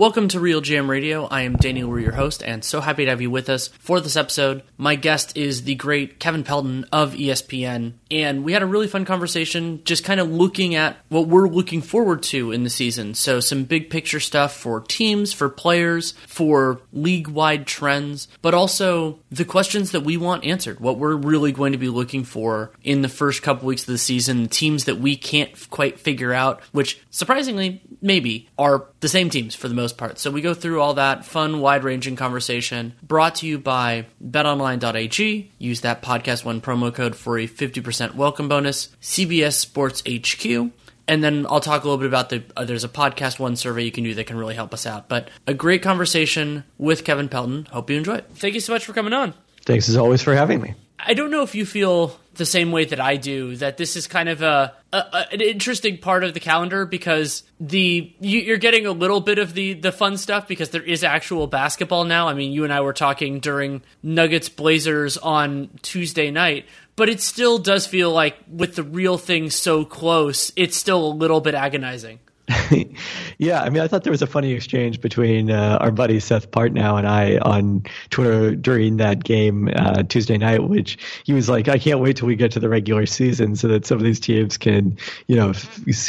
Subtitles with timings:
[0.00, 1.26] Welcome to RealGM Radio.
[1.26, 4.16] I am Daniel your host, and so happy to have you with us for this
[4.16, 4.62] episode.
[4.78, 9.04] My guest is the great Kevin Pelton of ESPN, and we had a really fun
[9.04, 13.12] conversation just kind of looking at what we're looking forward to in the season.
[13.12, 19.18] So, some big picture stuff for teams, for players, for league wide trends, but also
[19.30, 23.02] the questions that we want answered, what we're really going to be looking for in
[23.02, 26.98] the first couple weeks of the season, teams that we can't quite figure out, which
[27.10, 30.18] surprisingly, maybe, are the same teams for the most part.
[30.18, 35.52] So we go through all that fun, wide ranging conversation brought to you by betonline.ag.
[35.58, 38.88] Use that podcast one promo code for a 50% welcome bonus.
[39.00, 40.70] CBS Sports HQ.
[41.08, 43.82] And then I'll talk a little bit about the uh, there's a podcast one survey
[43.82, 45.08] you can do that can really help us out.
[45.08, 47.66] But a great conversation with Kevin Pelton.
[47.72, 48.26] Hope you enjoy it.
[48.34, 49.34] Thank you so much for coming on.
[49.64, 50.74] Thanks as always for having me.
[50.98, 54.06] I don't know if you feel the same way that I do that this is
[54.06, 58.86] kind of a, a, an interesting part of the calendar because the you, are getting
[58.86, 62.28] a little bit of the the fun stuff because there is actual basketball now.
[62.28, 67.20] I mean, you and I were talking during Nuggets Blazers on Tuesday night, but it
[67.20, 71.54] still does feel like with the real thing so close, it's still a little bit
[71.54, 72.20] agonizing.
[73.38, 76.50] yeah, I mean, I thought there was a funny exchange between uh, our buddy Seth
[76.50, 81.68] Partnow and I on Twitter during that game uh, Tuesday night, which he was like,
[81.68, 84.18] "I can't wait till we get to the regular season so that some of these
[84.18, 84.96] teams can,
[85.28, 85.52] you know,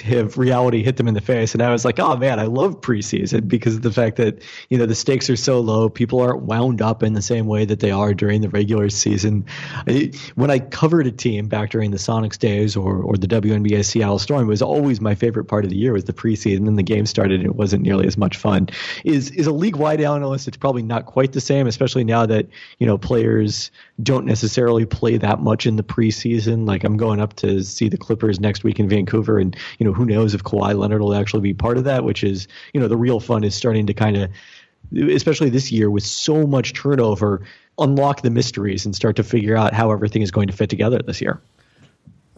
[0.03, 2.81] have reality hit them in the face." And I was like, "Oh man, I love
[2.81, 6.43] preseason because of the fact that you know the stakes are so low, people aren't
[6.43, 9.45] wound up in the same way that they are during the regular season."
[9.87, 13.85] I, when I covered a team back during the Sonics days or or the WNBA
[13.85, 16.57] Seattle Storm, it was always my favorite part of the year was the preseason preseason,
[16.57, 18.69] and then the game started and it wasn't nearly as much fun.
[19.03, 20.47] Is is a league wide analyst?
[20.47, 22.47] It's probably not quite the same, especially now that
[22.79, 23.71] you know players
[24.01, 26.67] don't necessarily play that much in the preseason.
[26.67, 29.93] Like I'm going up to see the Clippers next week in Vancouver, and you know
[29.93, 32.87] who knows if Kawhi Leonard will actually be part of that, which is you know
[32.87, 34.29] the real fun is starting to kind of
[35.09, 37.41] especially this year with so much turnover,
[37.77, 40.99] unlock the mysteries and start to figure out how everything is going to fit together
[40.99, 41.41] this year.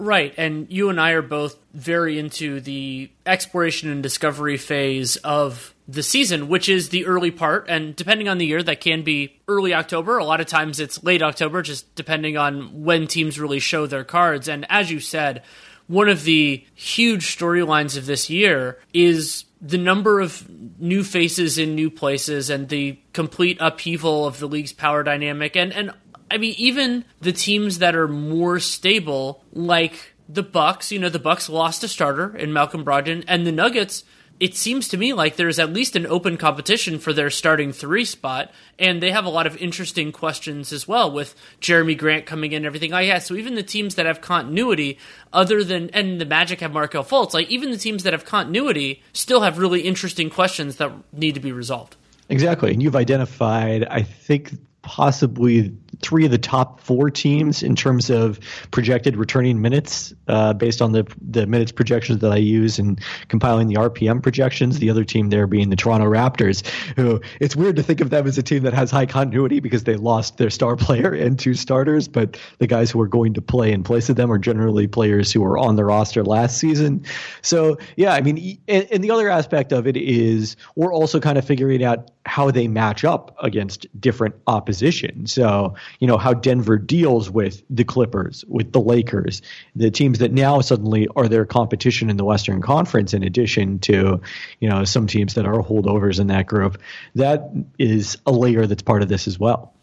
[0.03, 5.74] Right, and you and I are both very into the exploration and discovery phase of
[5.88, 7.68] the season, which is the early part.
[7.69, 10.18] And depending on the year, that can be early October.
[10.18, 14.03] A lot of times it's late October, just depending on when teams really show their
[14.03, 14.50] cards.
[14.50, 15.41] And as you said,
[15.88, 20.46] one of the huge storylines of this year is the number of
[20.81, 25.72] new faces in new places and the complete upheaval of the league's power dynamic and,
[25.72, 25.94] and
[26.34, 31.20] I mean, even the teams that are more stable, like the Bucks, you know, the
[31.20, 34.04] Bucks lost a starter in Malcolm Brogdon, and the Nuggets.
[34.40, 38.04] It seems to me like there's at least an open competition for their starting three
[38.04, 42.52] spot, and they have a lot of interesting questions as well with Jerami Grant coming
[42.52, 43.24] in and everything like that.
[43.24, 44.98] So even the teams that have continuity,
[45.32, 49.04] other than and the Magic have Markelle Fultz, like even the teams that have continuity
[49.14, 51.96] still have really interesting questions that need to be resolved.
[52.28, 58.09] Exactly, and you've identified, I think, possibly three of the top four teams in terms
[58.09, 58.40] of
[58.72, 62.97] projected returning minutes uh, based on the the minutes projections that I use in
[63.28, 64.79] compiling the RPM projections.
[64.79, 68.28] The other team there being the Toronto Raptors, who it's weird to think of them
[68.28, 71.53] as a team that has high continuity because they lost their star player and two
[71.53, 74.87] starters, but the guys who are going to play in place of them are generally
[74.87, 77.05] players who were on the roster last season.
[77.41, 81.37] So yeah, I mean, and, and the other aspect of it is we're also kind
[81.37, 85.28] of figuring out how they match up against different opposition.
[85.28, 89.41] So, you know, how Denver deals with the Clippers, with the Lakers,
[89.76, 94.22] the teams that now suddenly are their competition in the Western Conference, in addition to,
[94.59, 96.82] you know, some teams that are holdovers in that group.
[97.16, 99.74] That is a layer that's part of this as well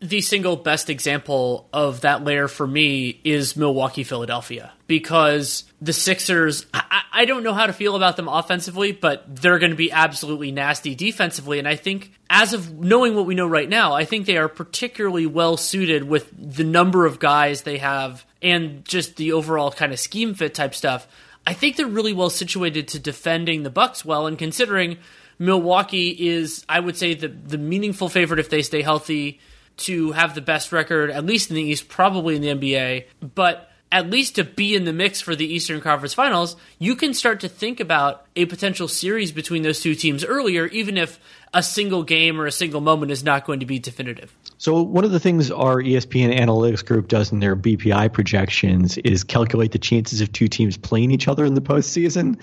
[0.00, 6.66] the single best example of that layer for me is Milwaukee Philadelphia because the Sixers,
[6.74, 9.92] I, I, don't know how to feel about them offensively, but they're going to be
[9.92, 11.58] absolutely nasty defensively.
[11.58, 14.48] And I think, as of knowing what we know right now, I think they are
[14.48, 19.92] particularly well suited with the number of guys they have and just the overall kind
[19.92, 21.06] of scheme fit type stuff.
[21.46, 24.98] I think they're really well situated to defending the Bucks well, and considering
[25.38, 29.40] Milwaukee is, I would say, the the meaningful favorite if they stay healthy
[29.76, 33.70] to have the best record, at least in the East, probably in the NBA, but
[33.94, 37.40] at least to be in the mix for the Eastern Conference Finals, you can start
[37.40, 41.20] to think about a potential series between those two teams earlier, even if
[41.54, 44.34] a single game or a single moment is not going to be definitive.
[44.58, 49.22] So, one of the things our ESPN analytics group does in their BPI projections is
[49.22, 52.40] calculate the chances of two teams playing each other in the postseason.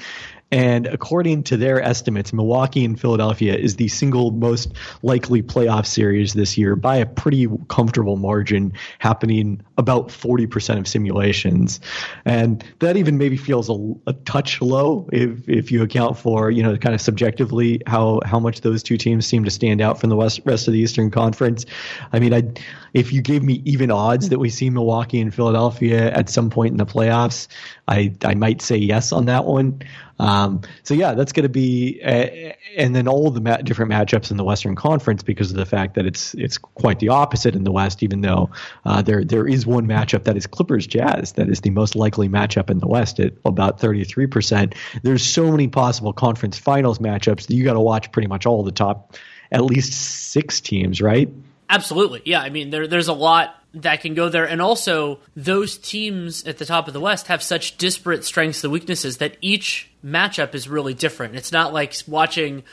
[0.51, 6.33] And according to their estimates, Milwaukee and Philadelphia is the single most likely playoff series
[6.33, 11.79] this year by a pretty comfortable margin, happening about 40% of simulations.
[12.25, 16.63] And that even maybe feels a, a touch low if, if you account for, you
[16.63, 20.09] know, kind of subjectively how, how much those two teams seem to stand out from
[20.09, 21.65] the west, rest of the Eastern Conference.
[22.11, 22.43] I mean, I,
[22.93, 26.71] if you gave me even odds that we see Milwaukee and Philadelphia at some point
[26.71, 27.47] in the playoffs,
[27.87, 29.81] I, I might say yes on that one.
[30.19, 34.29] Um, so yeah, that's going to be, uh, and then all the ma- different matchups
[34.29, 37.63] in the Western Conference because of the fact that it's it's quite the opposite in
[37.63, 38.03] the West.
[38.03, 38.51] Even though
[38.85, 42.29] uh, there there is one matchup that is Clippers Jazz that is the most likely
[42.29, 44.75] matchup in the West at about thirty three percent.
[45.01, 48.61] There's so many possible conference finals matchups that you got to watch pretty much all
[48.61, 49.15] the top,
[49.51, 51.33] at least six teams, right?
[51.71, 52.41] Absolutely, yeah.
[52.41, 54.45] I mean, there there's a lot that can go there.
[54.45, 58.73] And also, those teams at the top of the West have such disparate strengths and
[58.73, 61.35] weaknesses that each matchup is really different.
[61.35, 62.63] It's not like watching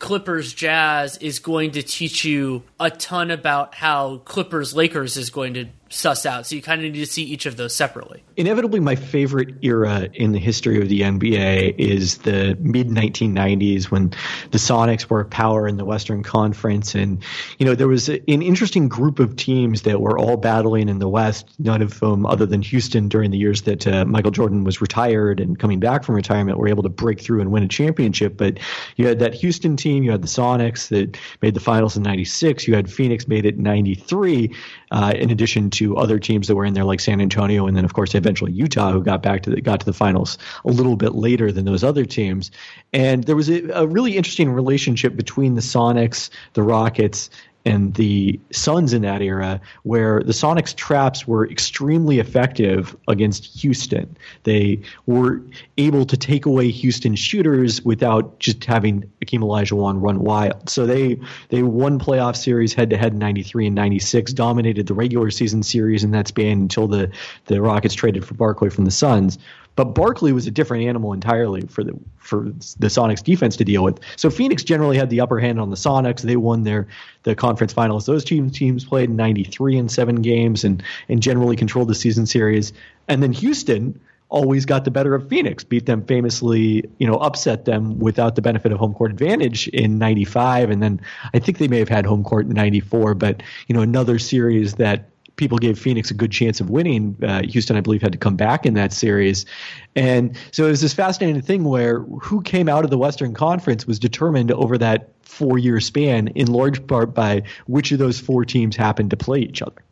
[0.00, 5.54] Clippers Jazz is going to teach you a ton about how Clippers Lakers is going
[5.54, 6.46] to suss out.
[6.46, 8.22] So you kind of need to see each of those separately.
[8.36, 14.10] Inevitably, my favorite era in the history of the NBA is the mid 1990s when
[14.50, 16.94] the Sonics were a power in the Western Conference.
[16.94, 17.22] And,
[17.58, 21.08] you know, there was an interesting group of teams that were all battling in the
[21.08, 24.80] West, none of them, other than Houston, during the years that uh, Michael Jordan was
[24.80, 28.36] retired and coming back from retirement, were able to break through and win a championship.
[28.36, 28.58] But
[28.96, 32.68] you had that Houston team, you had the Sonics that made the finals in 96,
[32.68, 34.54] you had Phoenix made it in 93,
[34.90, 37.76] uh, in addition to to other teams that were in there like San Antonio and
[37.76, 40.68] then of course eventually Utah who got back to the, got to the finals a
[40.68, 42.50] little bit later than those other teams.
[42.92, 47.30] And there was a, a really interesting relationship between the Sonics the Rockets
[47.64, 54.16] and the Suns in that era, where the Sonics traps were extremely effective against Houston.
[54.44, 55.42] They were
[55.76, 60.68] able to take away Houston shooters without just having Akeem Olajuwon run wild.
[60.70, 61.18] So they
[61.48, 65.62] they won playoff series head to head in '93 and '96, dominated the regular season
[65.62, 67.10] series in that span until the
[67.46, 69.38] the Rockets traded for Barkley from the Suns.
[69.78, 73.84] But Barkley was a different animal entirely for the for the Sonics defense to deal
[73.84, 74.00] with.
[74.16, 76.22] So Phoenix generally had the upper hand on the Sonics.
[76.22, 76.88] They won their
[77.22, 78.04] the conference finals.
[78.04, 82.72] Those teams teams played 93 and 7 games and and generally controlled the season series.
[83.06, 87.64] And then Houston always got the better of Phoenix, beat them famously, you know, upset
[87.64, 91.00] them without the benefit of home court advantage in 95 and then
[91.32, 94.74] I think they may have had home court in 94, but you know, another series
[94.74, 97.16] that people gave Phoenix a good chance of winning.
[97.22, 99.46] Uh, Houston, I believe, had to come back in that series.
[99.96, 103.86] And so it was this fascinating thing where who came out of the Western Conference
[103.86, 108.44] was determined over that four year span in large part by which of those four
[108.44, 109.82] teams happened to play each other.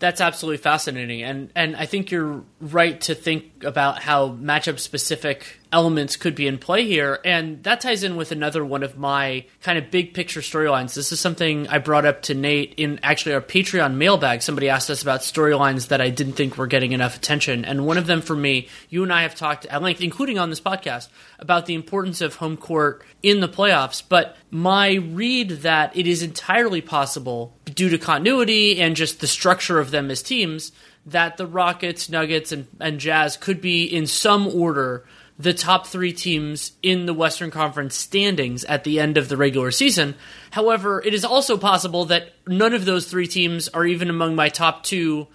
[0.00, 5.57] That's absolutely fascinating, and and I think you're right to think about how matchup specific
[5.72, 7.20] elements could be in play here.
[7.24, 10.94] And that ties in with another one of my kind of big picture storylines.
[10.94, 14.42] This is something I brought up to Nate in actually our Patreon mailbag.
[14.42, 17.64] Somebody asked us about storylines that I didn't think were getting enough attention.
[17.64, 20.50] And one of them for me, you and I have talked at length, including on
[20.50, 21.08] this podcast,
[21.38, 24.02] about the importance of home court in the playoffs.
[24.06, 29.78] But my read that it is entirely possible, due to continuity and just the structure
[29.78, 30.72] of them as teams,
[31.06, 35.04] that the Rockets, Nuggets, and, and Jazz could be in some order
[35.38, 39.70] the top three teams in the Western Conference standings at the end of the regular
[39.70, 40.14] season.
[40.50, 44.48] However, it is also possible that none of those three teams are even among my
[44.48, 45.28] top two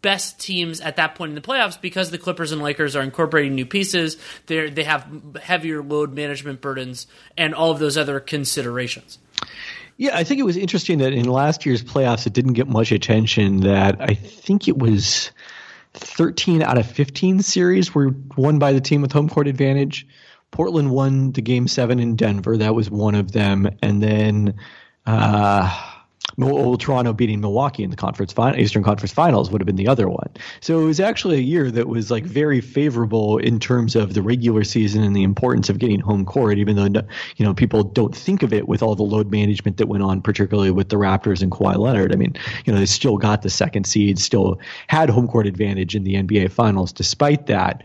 [0.00, 3.54] best teams at that point in the playoffs because the Clippers and Lakers are incorporating
[3.54, 4.18] new pieces.
[4.46, 5.06] They they have
[5.42, 7.06] heavier load management burdens
[7.38, 9.18] and all of those other considerations.
[9.96, 12.92] Yeah, I think it was interesting that in last year's playoffs, it didn't get much
[12.92, 13.60] attention.
[13.60, 15.30] That I think it was
[15.94, 20.06] 13 out of 15 series were won by the team with home court advantage.
[20.50, 22.56] Portland won the game seven in Denver.
[22.56, 23.68] That was one of them.
[23.82, 24.54] And then
[25.06, 25.93] uh,
[26.36, 29.86] well, Toronto beating Milwaukee in the conference final, Eastern Conference Finals would have been the
[29.86, 30.30] other one.
[30.60, 34.22] So it was actually a year that was like very favorable in terms of the
[34.22, 36.58] regular season and the importance of getting home court.
[36.58, 37.02] Even though
[37.36, 40.20] you know people don't think of it with all the load management that went on,
[40.20, 42.12] particularly with the Raptors and Kawhi Leonard.
[42.12, 45.94] I mean, you know, they still got the second seed, still had home court advantage
[45.94, 47.82] in the NBA Finals, despite that.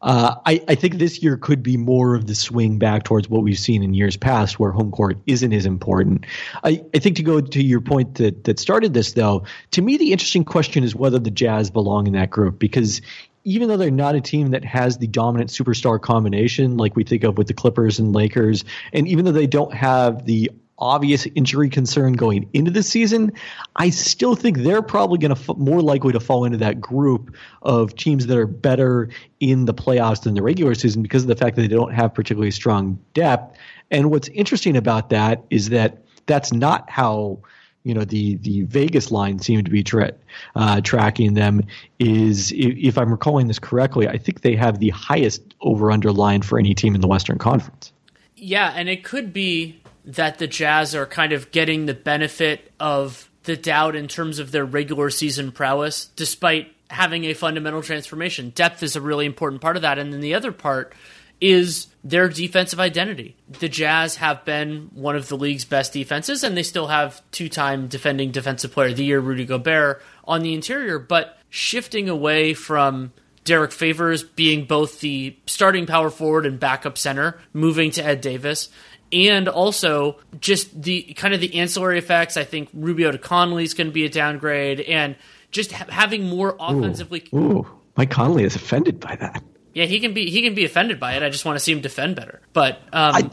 [0.00, 3.42] Uh, I, I, think this year could be more of the swing back towards what
[3.42, 6.24] we've seen in years past, where home court isn't as important.
[6.62, 9.96] I, I think to go to your point that that started this, though, to me
[9.96, 13.02] the interesting question is whether the Jazz belong in that group because
[13.42, 17.24] even though they're not a team that has the dominant superstar combination like we think
[17.24, 21.68] of with the Clippers and Lakers, and even though they don't have the obvious injury
[21.68, 23.32] concern going into the season,
[23.76, 27.34] I still think they're probably going to f- more likely to fall into that group
[27.62, 29.08] of teams that are better
[29.40, 32.14] in the playoffs than the regular season because of the fact that they don't have
[32.14, 33.56] particularly strong depth.
[33.90, 37.40] And what's interesting about that is that that's not how
[37.84, 40.12] you know the the Vegas line seemed to be tra-
[40.54, 41.62] uh, tracking them.
[41.98, 46.12] Is if, if I'm recalling this correctly, I think they have the highest over under
[46.12, 47.92] line for any team in the Western Conference.
[48.40, 49.77] Yeah, and it could be
[50.08, 54.50] that the Jazz are kind of getting the benefit of the doubt in terms of
[54.50, 58.50] their regular season prowess, despite having a fundamental transformation.
[58.50, 59.98] Depth is a really important part of that.
[59.98, 60.94] And then the other part
[61.40, 63.36] is their defensive identity.
[63.60, 67.50] The Jazz have been one of the league's best defenses, and they still have two
[67.50, 70.98] time defending defensive player of the year, Rudy Gobert, on the interior.
[70.98, 73.12] But shifting away from
[73.44, 78.68] Derrick Favors being both the starting power forward and backup center, moving to Ed Davis,
[79.12, 82.36] and also just the kind of the ancillary effects.
[82.36, 85.16] I think Rubio to Conley is going to be a downgrade, and
[85.50, 87.24] just ha- having more offensively.
[87.34, 89.42] Ooh, ooh, Mike Conley is offended by that.
[89.74, 91.22] Yeah, he can be he can be offended by it.
[91.22, 92.40] I just want to see him defend better.
[92.52, 93.30] But um, I,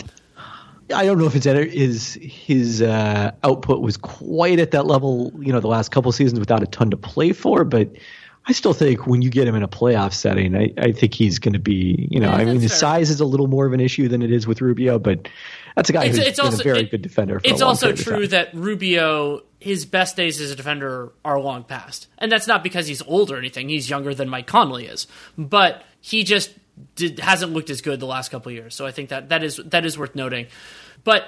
[0.93, 5.31] I don't know if his his his uh, output was quite at that level.
[5.39, 7.89] You know, the last couple seasons without a ton to play for, but.
[8.47, 11.39] I still think when you get him in a playoff setting, I, I think he's
[11.39, 12.77] going to be, you know, yeah, I mean, his fair.
[12.77, 15.27] size is a little more of an issue than it is with Rubio, but
[15.75, 17.41] that's a guy it's, who's it's been also, a very it, good defender.
[17.43, 22.31] it's also true that Rubio, his best days as a defender are long past, and
[22.31, 23.69] that's not because he's old or anything.
[23.69, 26.53] He's younger than Mike Conley is, but he just
[26.95, 28.75] did, hasn't looked as good the last couple years.
[28.75, 30.47] So I think that that is that is worth noting.
[31.03, 31.25] But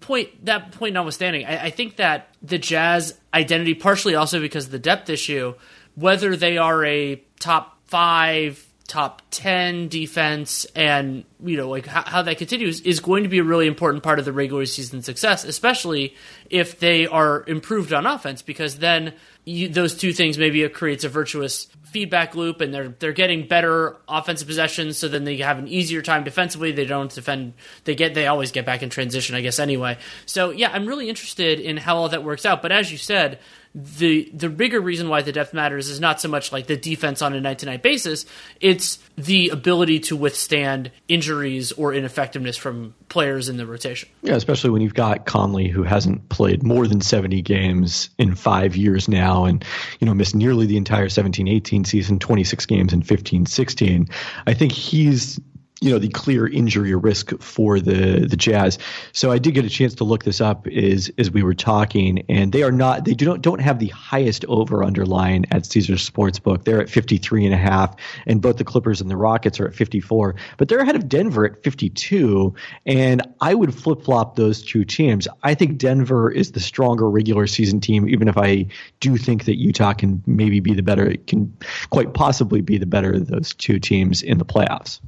[0.00, 4.72] point that point notwithstanding, I, I think that the Jazz identity, partially also because of
[4.72, 5.54] the depth issue,
[5.94, 12.22] whether they are a top five top 10 defense and you know like how, how,
[12.22, 15.42] that continues is going to be a really important part of the regular season success
[15.42, 16.14] especially
[16.50, 19.14] if they are improved on offense because then
[19.46, 23.46] you, those two things maybe it creates a virtuous feedback loop and they're they're getting
[23.46, 26.72] better offensive possessions so then they have an easier time defensively.
[26.72, 27.52] They don't defend
[27.84, 29.98] they get they always get back in transition I guess anyway.
[30.26, 32.62] So yeah I'm really interested in how all that works out.
[32.62, 33.38] But as you said
[33.74, 37.20] the the bigger reason why the depth matters is not so much like the defense
[37.22, 38.24] on a night to night basis.
[38.60, 44.08] It's the ability to withstand injuries or ineffectiveness from players in the rotation.
[44.22, 48.76] Yeah, especially when you've got Conley who hasn't played more than 70 games in five
[48.76, 49.64] years now and,
[49.98, 54.08] you know, missed nearly the entire 17 18 season, 26 games in 15 16.
[54.46, 55.40] I think he's
[55.84, 58.78] you know the clear injury risk for the the Jazz.
[59.12, 62.24] So I did get a chance to look this up as as we were talking,
[62.30, 66.08] and they are not they do not don't have the highest over underline at Caesars
[66.08, 66.64] Sportsbook.
[66.64, 69.74] They're at 53 and a half, and both the Clippers and the Rockets are at
[69.74, 72.54] 54, but they're ahead of Denver at 52.
[72.86, 75.28] And I would flip flop those two teams.
[75.42, 78.68] I think Denver is the stronger regular season team, even if I
[79.00, 81.54] do think that Utah can maybe be the better can
[81.90, 85.00] quite possibly be the better of those two teams in the playoffs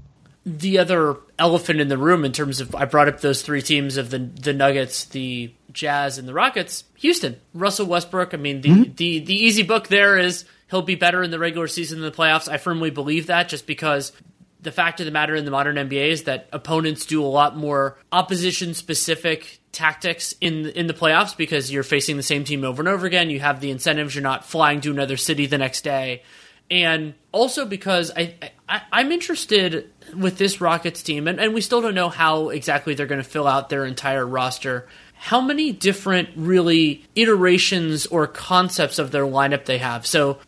[0.46, 3.96] the other elephant in the room in terms of I brought up those three teams
[3.96, 6.84] of the the Nuggets, the Jazz, and the Rockets.
[6.98, 8.32] Houston, Russell Westbrook.
[8.32, 8.94] I mean, the mm-hmm.
[8.94, 12.16] the the easy book there is he'll be better in the regular season than the
[12.16, 12.48] playoffs.
[12.48, 14.12] I firmly believe that, just because
[14.60, 17.56] the fact of the matter in the modern NBA is that opponents do a lot
[17.56, 22.80] more opposition specific tactics in in the playoffs because you're facing the same team over
[22.80, 23.30] and over again.
[23.30, 24.14] You have the incentives.
[24.14, 26.22] You're not flying to another city the next day
[26.70, 28.34] and also because I,
[28.68, 32.94] I am interested with this Rockets team, and, and we still don't know how exactly
[32.94, 34.88] they're going to fill out their entire roster.
[35.14, 40.06] How many different really iterations or concepts of their lineup they have?
[40.06, 40.38] So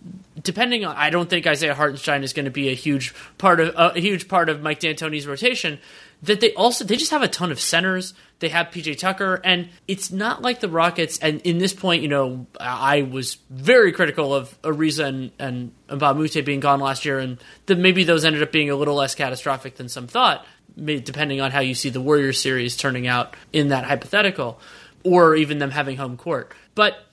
[0.43, 3.75] depending on, I don't think Isaiah Hartenstein is going to be a huge part of
[3.77, 5.79] a huge part of Mike D'Antoni's rotation.
[6.23, 8.15] That they also they just have a ton of centers.
[8.41, 11.19] They have PJ Tucker, and it's not like the Rockets.
[11.19, 16.43] And in this point, you know, I was very critical of Ariza and, and a
[16.43, 19.77] being gone last year, and that maybe those ended up being a little less catastrophic
[19.77, 20.47] than some thought,
[20.77, 24.61] depending on how you see the Warriors series turning out in that hypothetical,
[25.05, 26.53] or even them having home court.
[26.75, 27.05] But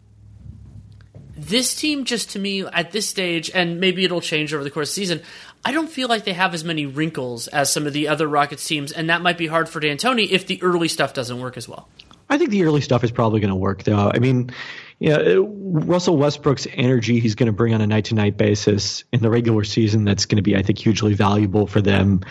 [1.38, 4.90] this team, just to me, at this stage, and maybe it'll change over the course
[4.92, 5.22] of the season,
[5.66, 8.66] I don't feel like they have as many wrinkles as some of the other Rockets
[8.68, 11.68] teams, and that might be hard for D'Antoni if the early stuff doesn't work as
[11.68, 11.90] well.
[12.30, 14.12] I think the early stuff is probably going to work, though.
[14.14, 14.52] I mean,
[15.00, 19.22] yeah, Russell Westbrook's energy he's going to bring on a night to night basis in
[19.22, 20.06] the regular season.
[20.06, 22.22] That's going to be, I think, hugely valuable for them.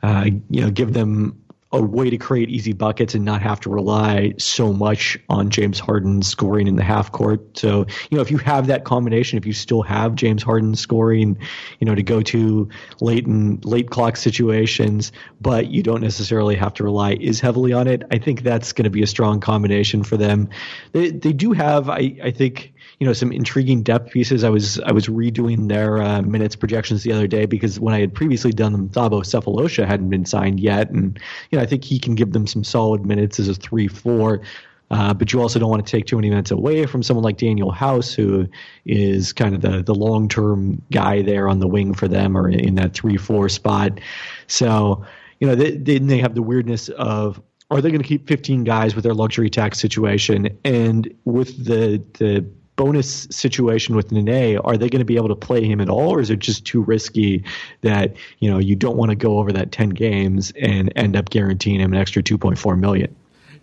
[0.00, 3.68] Uh, you know, give them a way to create easy buckets and not have to
[3.68, 7.58] rely so much on James Harden scoring in the half court.
[7.58, 11.36] So, you know, if you have that combination, if you still have James Harden scoring,
[11.78, 12.70] you know, to go to
[13.00, 17.86] late and late clock situations, but you don't necessarily have to rely is heavily on
[17.86, 18.02] it.
[18.10, 20.48] I think that's going to be a strong combination for them.
[20.92, 24.44] They they do have, I I think you know some intriguing depth pieces.
[24.44, 28.00] I was I was redoing their uh, minutes projections the other day because when I
[28.00, 31.18] had previously done them, Thabo Sefolosha hadn't been signed yet, and
[31.50, 34.42] you know I think he can give them some solid minutes as a three four.
[34.90, 37.36] Uh, but you also don't want to take too many minutes away from someone like
[37.36, 38.48] Danuel House, who
[38.86, 42.48] is kind of the the long term guy there on the wing for them, or
[42.48, 44.00] in that three four spot.
[44.46, 45.04] So
[45.40, 47.40] you know, they, then they have the weirdness of
[47.70, 52.02] are they going to keep 15 guys with their luxury tax situation and with the
[52.18, 52.48] the
[52.78, 56.14] bonus situation with Nene, are they going to be able to play him at all,
[56.14, 57.44] or is it just too risky
[57.82, 61.28] that you know you don't want to go over that ten games and end up
[61.28, 63.14] guaranteeing him an extra two point four million?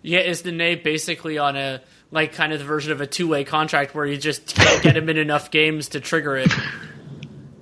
[0.02, 1.80] Yeah, is Nene basically on a
[2.12, 4.96] like kind of the version of a two way contract where you just can't get
[4.96, 6.52] him in enough games to trigger it?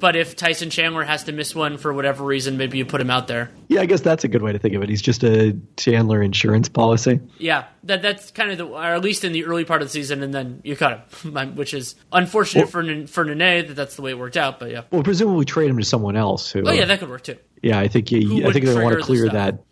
[0.05, 3.09] But if Tyson Chandler has to miss one for whatever reason, maybe you put him
[3.09, 3.51] out there.
[3.69, 4.91] Yeah, I guess that's a good way to think of it.
[4.91, 7.21] He's just a Chandler insurance policy.
[7.39, 9.93] Yeah, that that's kind of the, or at least in the early part of the
[9.93, 13.97] season, and then you cut him, which is unfortunate well, for for Nene that that's
[13.97, 14.61] the way it worked out.
[14.61, 16.53] But yeah, well, presumably trade him to someone else.
[16.53, 17.39] Who, oh yeah, that could work too.
[17.63, 19.65] Yeah, I think he, I think they want to clear that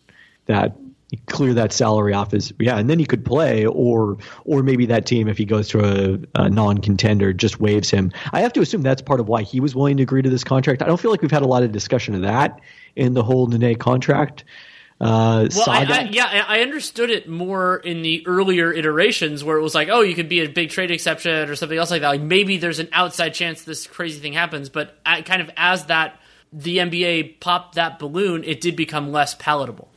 [0.46, 0.78] that
[1.26, 5.06] clear that salary off his yeah, and then he could play, or or maybe that
[5.06, 8.12] team, if he goes to a, a non-contender, just waives him.
[8.32, 10.44] I have to assume that's part of why he was willing to agree to this
[10.44, 10.82] contract.
[10.82, 12.60] I don't feel like we've had a lot of discussion of that
[12.96, 14.44] in the whole Nene contract.
[15.00, 19.62] Uh, well, I, I, yeah, I understood it more in the earlier iterations where it
[19.62, 22.08] was like, oh, you could be a big trade exception or something else like that.
[22.08, 26.20] Like maybe there's an outside chance this crazy thing happens, but kind of as that
[26.52, 29.91] the NBA popped that balloon, it did become less palatable.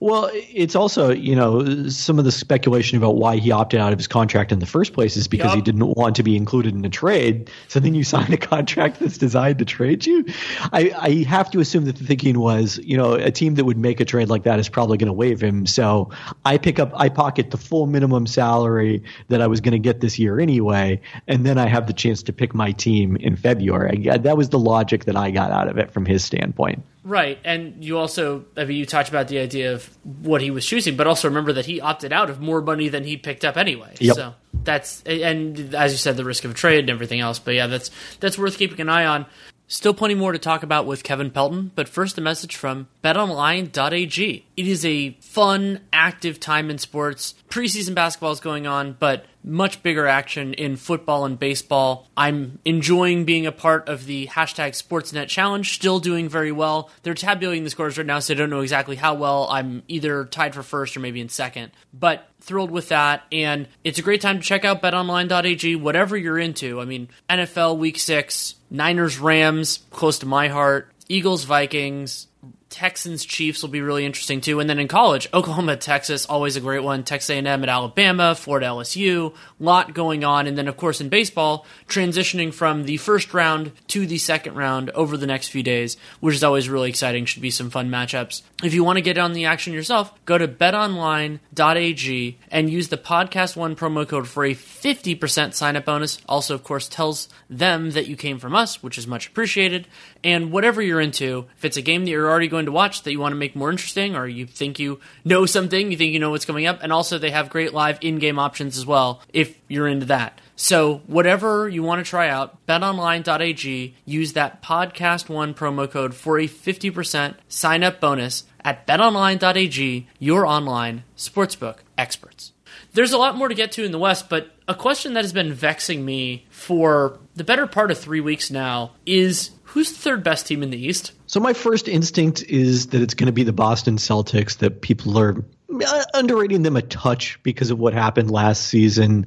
[0.00, 3.98] Well, it's also, you know, some of the speculation about why he opted out of
[3.98, 5.56] his contract in the first place is because yep.
[5.56, 7.50] he didn't want to be included in a trade.
[7.68, 10.24] So then you sign a contract that's designed to trade you.
[10.72, 13.76] I, I have to assume that the thinking was, you know, a team that would
[13.76, 15.66] make a trade like that is probably going to waive him.
[15.66, 16.10] So
[16.46, 20.00] I pick up, I pocket the full minimum salary that I was going to get
[20.00, 24.08] this year anyway, and then I have the chance to pick my team in February.
[24.10, 26.82] I, that was the logic that I got out of it from his standpoint.
[27.02, 30.66] Right, and you also, I mean, you talked about the idea of what he was
[30.66, 33.56] choosing, but also remember that he opted out of more money than he picked up
[33.56, 33.94] anyway.
[33.98, 34.16] Yep.
[34.16, 34.34] So
[34.64, 37.38] that's, and as you said, the risk of trade and everything else.
[37.38, 39.24] But yeah, that's that's worth keeping an eye on.
[39.66, 44.46] Still plenty more to talk about with Kevin Pelton, but first a message from betonline.ag.
[44.56, 47.34] It is a fun, active time in sports.
[47.48, 52.08] Preseason basketball is going on, but much bigger action in football and baseball.
[52.16, 56.90] I'm enjoying being a part of the hashtag Sportsnet Challenge, still doing very well.
[57.02, 59.48] They're tabulating the scores right now, so I don't know exactly how well.
[59.50, 61.72] I'm either tied for first or maybe in second.
[61.92, 63.24] But thrilled with that.
[63.30, 66.80] And it's a great time to check out betonline.ag, whatever you're into.
[66.80, 72.26] I mean, NFL Week 6, Niners Rams, close to my heart, Eagles Vikings,
[72.70, 74.60] Texans Chiefs will be really interesting too.
[74.60, 77.02] And then in college, Oklahoma Texas always a great one.
[77.02, 80.46] Texas A&M at Alabama, Florida LSU, lot going on.
[80.46, 84.90] And then of course in baseball, transitioning from the first round to the second round
[84.90, 87.24] over the next few days, which is always really exciting.
[87.24, 88.42] Should be some fun matchups.
[88.62, 92.96] If you want to get on the action yourself, go to betonline.ag and use the
[92.96, 96.18] podcast one promo code for a 50% sign up bonus.
[96.28, 99.88] Also, of course, tells them that you came from us, which is much appreciated.
[100.22, 103.12] And whatever you're into, if it's a game that you're already going to watch that
[103.12, 106.18] you want to make more interesting, or you think you know something, you think you
[106.18, 109.22] know what's coming up, and also they have great live in game options as well
[109.32, 110.40] if you're into that.
[110.56, 116.38] So, whatever you want to try out, betonline.ag, use that podcast one promo code for
[116.38, 122.52] a 50% sign up bonus at betonline.ag, your online sportsbook experts.
[122.92, 125.32] There's a lot more to get to in the West, but a question that has
[125.32, 130.24] been vexing me for the better part of three weeks now is who's the third
[130.24, 131.12] best team in the East?
[131.26, 134.58] So my first instinct is that it's going to be the Boston Celtics.
[134.58, 135.44] That people are
[135.86, 139.26] uh, underrating them a touch because of what happened last season.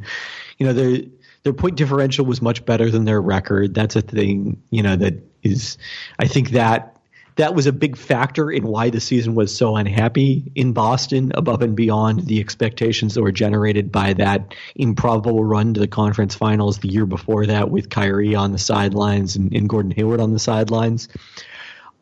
[0.58, 0.97] You know, their
[1.43, 3.73] their point differential was much better than their record.
[3.73, 4.62] That's a thing.
[4.69, 5.77] You know that is.
[6.19, 6.92] I think that
[7.36, 11.62] that was a big factor in why the season was so unhappy in Boston, above
[11.62, 16.80] and beyond the expectations that were generated by that improbable run to the conference finals
[16.80, 20.39] the year before that with Kyrie on the sidelines and, and Gordon Hayward on the
[20.39, 21.08] sidelines.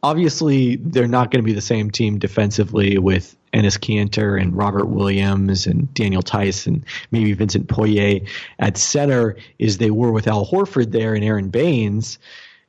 [0.03, 4.87] Obviously, they're not going to be the same team defensively with Enes Kanter and Robert
[4.87, 8.21] Williams and Daniel and maybe Vincent Poirier
[8.57, 12.17] at center as they were with Al Horford there and Aron Baynes.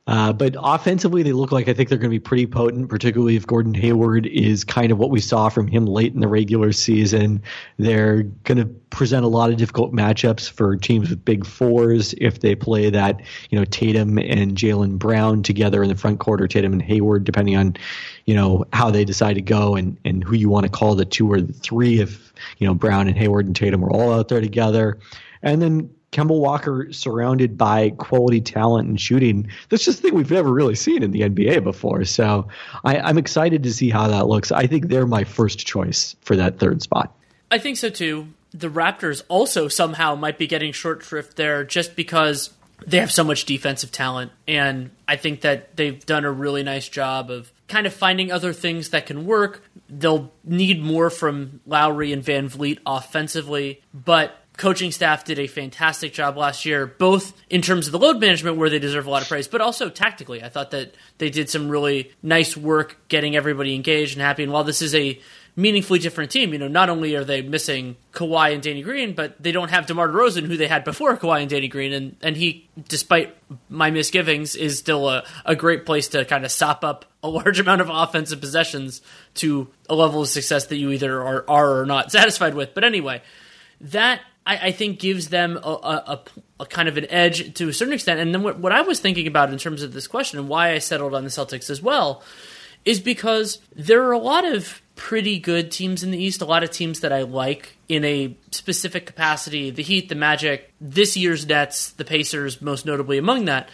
[0.05, 3.37] Uh, but offensively, they look like I think they're going to be pretty potent, particularly
[3.37, 6.73] if Gordon Hayward is kind of what we saw from him late in the regular
[6.73, 7.41] season.
[7.77, 12.41] They're going to present a lot of difficult matchups for teams with big fours if
[12.41, 16.49] they play that, you know, Tatum and Jaylen Brown together in the front court or
[16.49, 17.77] Tatum and Hayward, depending on,
[18.25, 21.05] you know, how they decide to go and, and who you want to call the
[21.05, 24.27] two or the three if, you know, Brown and Hayward and Tatum are all out
[24.27, 24.99] there together.
[25.41, 29.49] And then Kemba Walker surrounded by quality talent and shooting.
[29.69, 32.05] That's just a thing we've never really seen in the NBA before.
[32.05, 32.47] So
[32.83, 34.51] I, am excited to see how that looks.
[34.51, 37.13] I think they're my first choice for that third spot.
[37.51, 38.27] I think so too.
[38.51, 42.51] The Raptors also somehow might be getting short shrift there just because
[42.85, 44.31] they have so much defensive talent.
[44.47, 48.53] And I think that they've done a really nice job of kind of finding other
[48.53, 49.63] things that can work.
[49.89, 56.13] They'll need more from Lowry and Van Vleet offensively, but coaching staff did a fantastic
[56.13, 59.21] job last year, both in terms of the load management, where they deserve a lot
[59.21, 60.43] of praise, but also tactically.
[60.43, 64.43] I thought that they did some really nice work getting everybody engaged and happy.
[64.43, 65.19] And while this is a
[65.55, 69.41] meaningfully different team, you know, not only are they missing Kawhi and Danny Green, but
[69.41, 71.93] they don't have DeMar DeRozan, who they had before Kawhi and Danny Green.
[71.93, 73.35] And, and he, despite
[73.69, 77.59] my misgivings, is still a, a great place to kind of sop up a large
[77.61, 79.01] amount of offensive possessions
[79.35, 82.73] to a level of success that you either are, are or not satisfied with.
[82.73, 83.21] But anyway,
[83.81, 86.21] that I, I think gives them a, a,
[86.59, 88.19] a, kind of an edge to a certain extent.
[88.19, 90.71] And then what, what I was thinking about in terms of this question and why
[90.71, 92.23] I settled on the Celtics as well
[92.85, 96.63] is because there are a lot of pretty good teams in the East, a lot
[96.63, 99.69] of teams that I like in a specific capacity.
[99.69, 103.69] The Heat, the Magic, this year's Nets, the Pacers, most notably among that.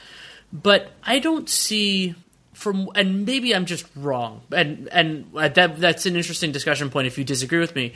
[0.53, 2.15] But I don't see
[2.59, 7.17] from and maybe I'm just wrong, and and that that's an interesting discussion point if
[7.17, 7.93] you disagree with me.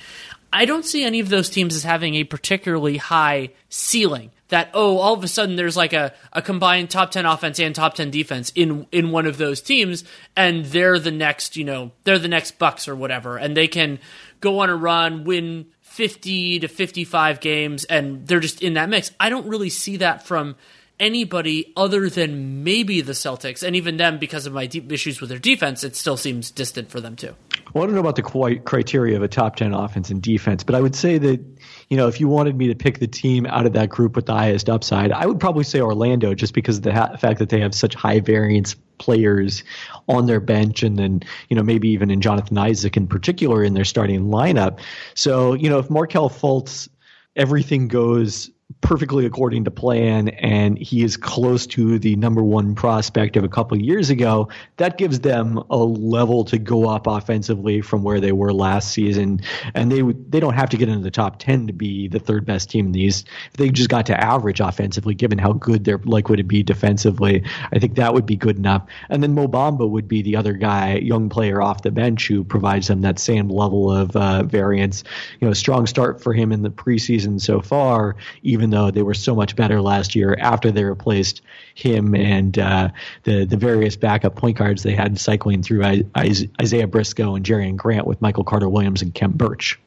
[0.54, 4.32] I don't see any of those teams as having a particularly high ceiling.
[4.48, 7.76] That oh, all of a sudden there's like a, a combined top ten offense and
[7.76, 11.92] top ten defense in in one of those teams, and they're the next you know
[12.06, 14.00] they're the next Bucks or whatever, and they can
[14.40, 18.88] go on a run, win fifty to fifty five games, and they're just in that
[18.88, 19.12] mix.
[19.20, 20.56] I don't really see that from
[21.04, 25.30] anybody other than maybe the Celtics, and even them because of my deep issues with
[25.30, 27.36] their defense, it still seems distant for them too.
[27.74, 30.76] Well, I don't know about the criteria of a top 10 offense and defense, but
[30.76, 31.42] I would say that,
[31.90, 34.28] you know, if you wanted me to pick the team out of that group with
[34.28, 37.50] the highest upside, I would probably say Orlando just because of the ha- fact that
[37.50, 39.64] they have such high variance players
[40.08, 43.74] on their bench and then, you know, maybe even in Jonathan Isaac in particular in
[43.74, 44.80] their starting lineup.
[45.16, 46.88] So, you know, if Markelle Fultz
[47.36, 48.52] everything goes
[48.84, 53.48] perfectly according to plan and he is close to the number one prospect of a
[53.48, 58.20] couple of years ago, that gives them a level to go up offensively from where
[58.20, 59.40] they were last season.
[59.74, 62.46] And they they don't have to get into the top 10 to be the third
[62.46, 63.28] best team in the East.
[63.52, 67.44] If they just got to average offensively, given how good they're likely to be defensively,
[67.72, 68.86] I think that would be good enough.
[69.10, 72.44] And then Mo Bamba would be the other guy, young player off the bench who
[72.44, 75.06] provides them that same level of uh, variance.
[75.40, 79.14] You know, strong start for him in the preseason so far, even though they were
[79.14, 81.42] so much better last year after they replaced
[81.76, 82.90] him and uh,
[83.24, 85.84] the the various backup point guards they had cycling through
[86.18, 89.80] Isaiah Briscoe and Jerian Grant with Michael Carter Williams and Khem Birch.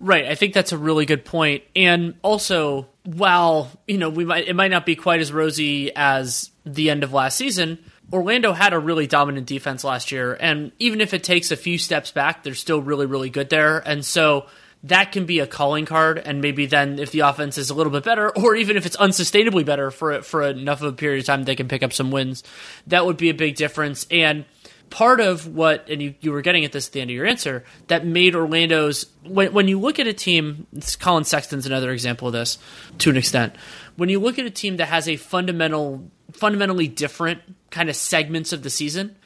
[0.00, 1.62] Right, I think that's a really good point.
[1.74, 6.50] And also, while you know we might it might not be quite as rosy as
[6.66, 7.78] the end of last season,
[8.12, 11.78] Orlando had a really dominant defense last year, and even if it takes a few
[11.78, 13.78] steps back, they're still really really good there.
[13.78, 14.46] And so
[14.84, 17.92] that can be a calling card, and maybe then if the offense is a little
[17.92, 21.26] bit better, or even if it's unsustainably better for for enough of a period of
[21.26, 22.42] time, they can pick up some wins.
[22.86, 24.06] That would be a big difference.
[24.10, 24.44] And
[24.90, 27.26] part of what, and you, you were getting at this at the end of your
[27.26, 30.66] answer, that made Orlando's when when you look at a team,
[31.00, 32.58] Collin Sexton's another example of this
[32.98, 33.56] to an extent.
[33.96, 38.52] When you look at a team that has a fundamental fundamentally different kind of segments
[38.52, 39.16] of the season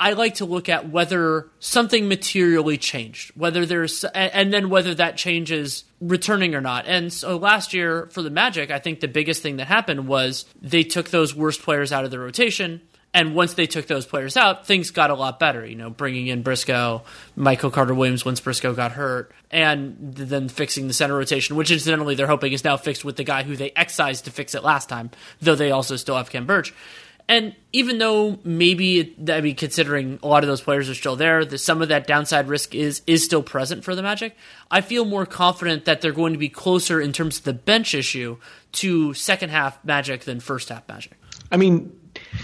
[0.00, 5.16] I like to look at whether something materially changed, whether there's, and then whether that
[5.16, 6.86] changes returning or not.
[6.86, 10.44] And so last year for the Magic, I think the biggest thing that happened was
[10.60, 12.80] they took those worst players out of the rotation
[13.14, 15.66] And once they took those players out, things got a lot better.
[15.66, 17.02] You know, bringing in Briscoe,
[17.36, 22.14] Michael Carter Williams once Briscoe got hurt, and then fixing the center rotation, which incidentally
[22.14, 24.88] they're hoping is now fixed with the guy who they excised to fix it last
[24.88, 26.72] time, though they also still have Khem Birch.
[27.28, 31.44] And even though maybe, I mean, considering a lot of those players are still there,
[31.44, 34.36] the, some of that downside risk is is still present for the Magic.
[34.70, 37.94] I feel more confident that they're going to be closer in terms of the bench
[37.94, 38.36] issue
[38.72, 41.12] to second half Magic than first half Magic.
[41.50, 41.92] I mean,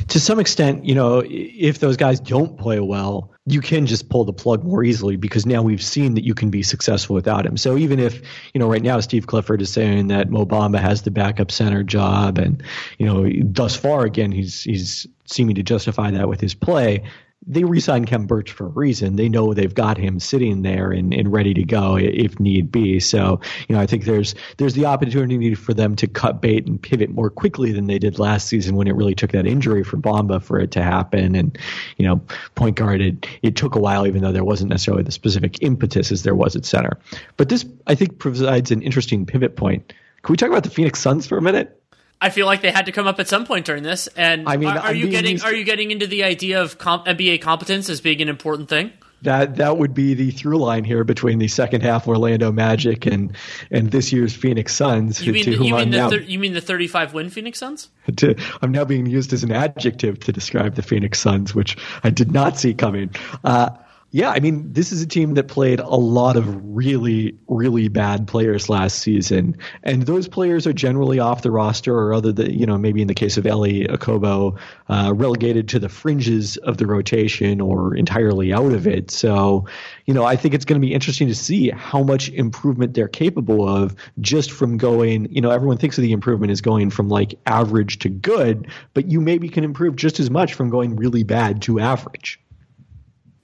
[0.09, 4.25] to some extent, you know, if those guys don't play well, you can just pull
[4.25, 7.57] the plug more easily because now we've seen that you can be successful without him.
[7.57, 8.21] So even if,
[8.53, 11.83] you know, right now Steve Clifford is saying that Mo Bamba has the backup center
[11.83, 12.63] job and,
[12.99, 17.05] you know, thus far again he's he's seeming to justify that with his play,
[17.47, 19.17] they re-signed Khem Birch for a reason.
[19.17, 23.01] They know they've got him sitting there and, and ready to go if need be.
[23.01, 26.83] So, you know, I think there's there's the opportunity for them to cut bait and
[26.83, 29.97] pivot more quickly than they did last season when it really took that injury for
[29.97, 31.35] Bamba for it to happen.
[31.35, 31.57] And,
[31.97, 32.21] you know,
[32.55, 36.11] point guard, it, it took a while, even though there wasn't necessarily the specific impetus
[36.11, 36.99] as there was at center.
[37.37, 39.93] But this, I think, provides an interesting pivot point.
[40.23, 41.81] Can we talk about the Phoenix Suns for a minute?
[42.21, 44.09] I feel like they had to come up at some point during this.
[44.09, 47.07] And I mean, are, are you getting are you getting into the idea of comp-
[47.07, 48.93] NBA competence as being an important thing?
[49.23, 53.37] That that would be the through line here between the second half Orlando Magic and
[53.71, 55.25] and this year's Phoenix Suns.
[55.25, 57.89] You mean, to, you, mean the thir- you mean the 35 win Phoenix Suns?
[58.17, 62.11] To, I'm now being used as an adjective to describe the Phoenix Suns, which I
[62.11, 63.11] did not see coming.
[63.43, 63.71] Uh,
[64.11, 68.27] yeah, I mean, this is a team that played a lot of really, really bad
[68.27, 72.65] players last season, and those players are generally off the roster, or other than you
[72.65, 76.87] know, maybe in the case of Elie Okobo, uh, relegated to the fringes of the
[76.87, 79.11] rotation or entirely out of it.
[79.11, 79.67] So,
[80.07, 83.09] you know, I think it's going to be interesting to see how much improvement they're
[83.09, 85.31] capable of just from going.
[85.31, 89.11] You know, everyone thinks of the improvement as going from like average to good, but
[89.11, 92.41] you maybe can improve just as much from going really bad to average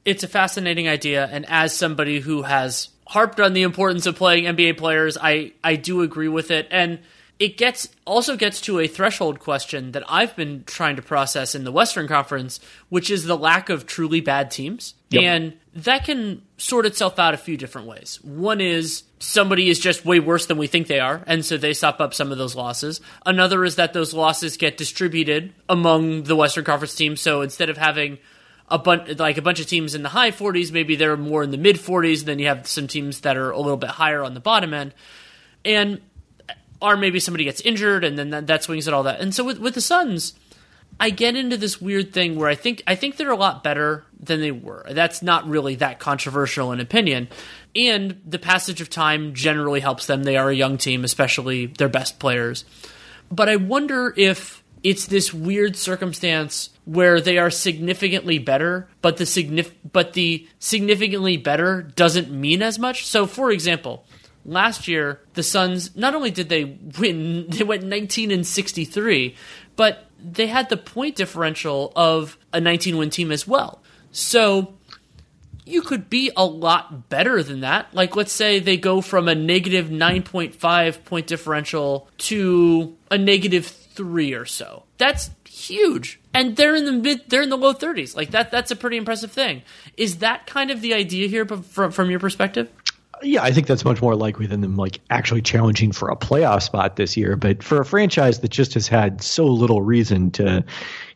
[0.04, 4.44] it's a fascinating idea, and as somebody who has harped on the importance of playing
[4.44, 7.00] NBA players, I I do agree with it, and
[7.38, 11.64] it gets also gets to a threshold question that I've been trying to process in
[11.64, 15.22] the Western Conference, which is the lack of truly bad teams, yep.
[15.22, 18.20] and that can sort itself out a few different ways.
[18.22, 21.72] One is somebody is just way worse than we think they are, and so they
[21.72, 23.00] sop up some of those losses.
[23.26, 27.76] Another is that those losses get distributed among the Western Conference teams, so instead of
[27.76, 28.18] having
[28.68, 31.50] a bunch like a bunch of teams in the high 40s maybe they're more in
[31.50, 34.22] the mid 40s and then you have some teams that are a little bit higher
[34.22, 34.94] on the bottom end
[35.64, 36.00] and
[36.80, 39.20] or maybe somebody gets injured and then that, that swings at all that.
[39.20, 40.34] And so with, with the suns
[41.00, 44.04] i get into this weird thing where i think i think they're a lot better
[44.20, 44.86] than they were.
[44.90, 47.28] That's not really that controversial an opinion.
[47.76, 50.22] And the passage of time generally helps them.
[50.22, 52.64] They are a young team especially their best players.
[53.30, 59.24] But i wonder if it's this weird circumstance where they are significantly better, but the
[59.24, 63.06] signif- but the significantly better doesn't mean as much.
[63.06, 64.04] So, for example,
[64.44, 66.64] last year the Suns not only did they
[66.98, 69.34] win, they went 19 and 63,
[69.74, 73.82] but they had the point differential of a 19 win team as well.
[74.12, 74.74] So
[75.64, 77.92] you could be a lot better than that.
[77.94, 84.34] Like, let's say they go from a negative 9.5 point differential to a negative three
[84.34, 84.84] or so.
[84.98, 86.20] That's huge.
[86.32, 88.16] And they're in the mid, they're in the low 30s.
[88.16, 89.62] Like that, that's a pretty impressive thing.
[89.96, 92.68] Is that kind of the idea here from, from your perspective?
[93.22, 96.62] Yeah, I think that's much more likely than them like actually challenging for a playoff
[96.62, 97.36] spot this year.
[97.36, 100.64] But for a franchise that just has had so little reason to,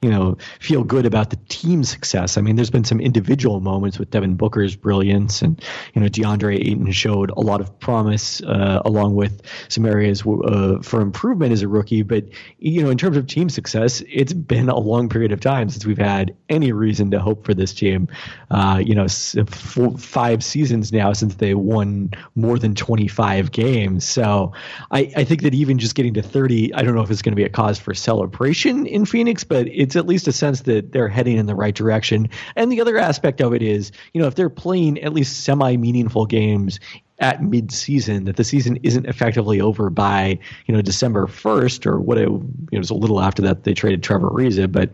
[0.02, 2.38] you know, feel good about the team success.
[2.38, 5.60] I mean, there's been some individual moments with Devin Booker's brilliance, and
[5.94, 10.78] you know, DeAndre Ayton showed a lot of promise, uh, along with some areas uh,
[10.82, 12.02] for improvement as a rookie.
[12.02, 12.26] But
[12.58, 15.84] you know, in terms of team success, it's been a long period of time since
[15.84, 18.08] we've had any reason to hope for this team.
[18.50, 24.06] Uh, you know, four, five seasons now since they won more than 25 games.
[24.06, 24.52] So
[24.92, 27.32] I, I think that even just getting to 30, I don't know if it's going
[27.32, 30.60] to be a cause for celebration in Phoenix, but it it's at least a sense
[30.62, 32.28] that they're heading in the right direction.
[32.56, 35.78] And the other aspect of it is, you know, if they're playing at least semi
[35.78, 36.78] meaningful games
[37.20, 42.18] at mid-season that the season isn't effectively over by you know December 1st or what
[42.18, 44.90] it, you know, it was a little after that they traded Trevor Ariza but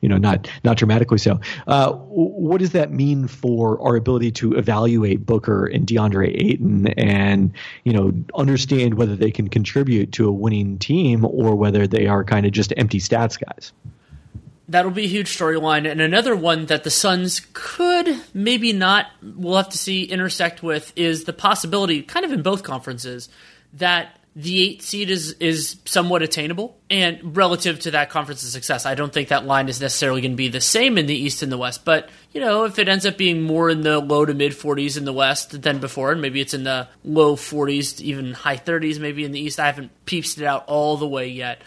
[0.00, 4.54] you know not not dramatically so uh, what does that mean for our ability to
[4.54, 7.52] evaluate Booker and DeAndre Ayton and
[7.82, 12.22] you know understand whether they can contribute to a winning team or whether they are
[12.22, 13.72] kind of just empty stats guys
[14.68, 15.90] That'll be a huge storyline.
[15.90, 20.92] And another one that the Suns could, maybe not, we'll have to see, intersect with
[20.96, 23.28] is the possibility, kind of in both conferences,
[23.74, 28.84] that the eight seed is is somewhat attainable and relative to that conference's success.
[28.84, 31.42] I don't think that line is necessarily going to be the same in the East
[31.42, 34.24] and the West, but you know, if it ends up being more in the low
[34.24, 38.00] to mid 40s in the West than before, and maybe it's in the low 40s,
[38.00, 41.28] even high 30s, maybe in the East, I haven't peeped it out all the way
[41.28, 41.62] yet.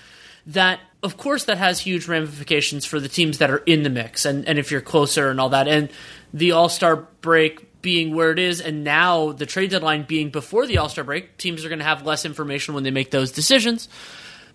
[0.47, 4.25] That of course that has huge ramifications for the teams that are in the mix,
[4.25, 5.89] and and if you're closer and all that, and
[6.33, 10.65] the All Star break being where it is, and now the trade deadline being before
[10.65, 13.31] the All Star break, teams are going to have less information when they make those
[13.31, 13.87] decisions.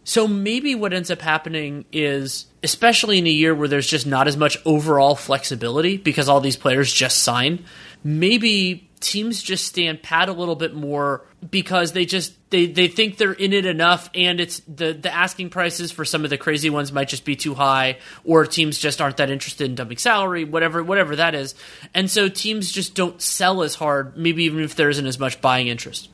[0.04, 4.26] So maybe what ends up happening is, especially in a year where there's just not
[4.26, 7.64] as much overall flexibility because all these players just sign,
[8.02, 13.16] maybe teams just stand pat a little bit more because they just they, they think
[13.16, 16.70] they're in it enough and it's the the asking prices for some of the crazy
[16.70, 20.44] ones might just be too high or teams just aren't that interested in dumping salary
[20.44, 21.54] whatever whatever that is.
[21.92, 25.40] And so teams just don't sell as hard maybe even if there isn't as much
[25.40, 26.08] buying interest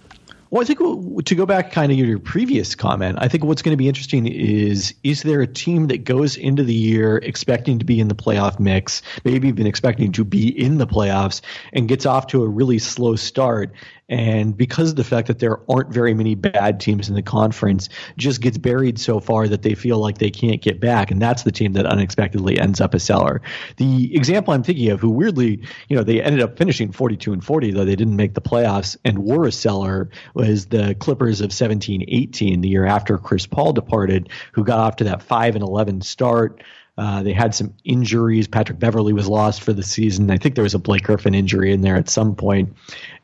[0.50, 0.78] well, I think
[1.26, 4.26] to go back kind of your previous comment, I think what's going to be interesting
[4.26, 8.14] is is there a team that goes into the year expecting to be in the
[8.14, 12.48] playoff mix, maybe even expecting to be in the playoffs, and gets off to a
[12.48, 13.72] really slow start
[14.08, 17.88] and because of the fact that there aren't very many bad teams in the conference,
[18.16, 21.42] just gets buried so far that they feel like they can't get back, and that's
[21.42, 23.42] the team that unexpectedly ends up a seller.
[23.76, 27.44] The example I'm thinking of, who weirdly, you know, they ended up finishing 42 and
[27.44, 31.50] 40, though they didn't make the playoffs and were a seller, was the Clippers of
[31.50, 36.00] 17-18, the year after Chris Paul departed, who got off to that 5 and 11
[36.00, 36.62] start.
[36.98, 38.48] Uh, they had some injuries.
[38.48, 40.32] Patrick Beverley was lost for the season.
[40.32, 42.74] I think there was a Blake Griffin injury in there at some point.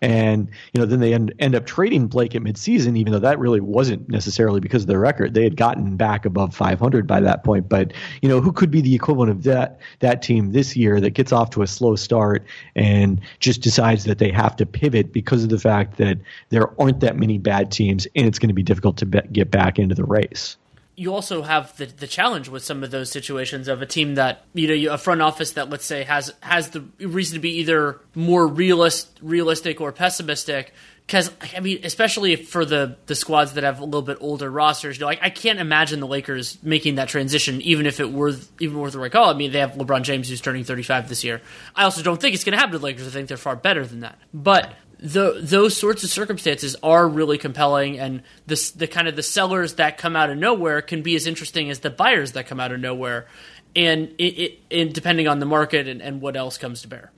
[0.00, 3.40] And, you know, then they end, end up trading Blake at midseason, even though that
[3.40, 5.34] really wasn't necessarily because of their record.
[5.34, 7.68] They had gotten back above 500 by that point.
[7.68, 11.10] But, you know, who could be the equivalent of that, that team this year that
[11.10, 15.42] gets off to a slow start and just decides that they have to pivot because
[15.42, 16.18] of the fact that
[16.50, 19.50] there aren't that many bad teams and it's going to be difficult to be- get
[19.50, 20.56] back into the race?
[20.96, 24.44] You also have the the challenge with some of those situations of a team that
[24.54, 28.00] you know a front office that let's say has has the reason to be either
[28.14, 30.72] more realist realistic or pessimistic.
[31.06, 34.96] Because I mean especially for the the squads that have a little bit older rosters
[34.96, 38.32] you know like I can't imagine the Lakers making that transition even if it were
[38.60, 39.28] even worth the right call.
[39.28, 41.42] I mean they have LeBron James who's turning 35 this year.
[41.74, 43.06] I also don't think it's going to happen to the Lakers.
[43.06, 44.18] I think they're far better than that.
[44.32, 44.72] But
[45.04, 49.74] the, those sorts of circumstances are really compelling, and the, the kind of the sellers
[49.74, 52.72] that come out of nowhere can be as interesting as the buyers that come out
[52.72, 53.26] of nowhere,
[53.76, 57.12] and it, it depending on the market and, and what else comes to bear.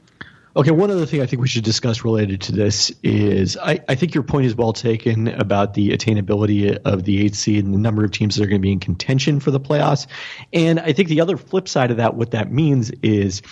[0.56, 3.94] Okay, one other thing I think we should discuss related to this is I, I,
[3.94, 7.78] think your point is well taken about the attainability of the eight seed and the
[7.78, 10.06] number of teams that are going to be in contention for the playoffs.
[10.54, 13.42] And I think the other flip side of that, what that means is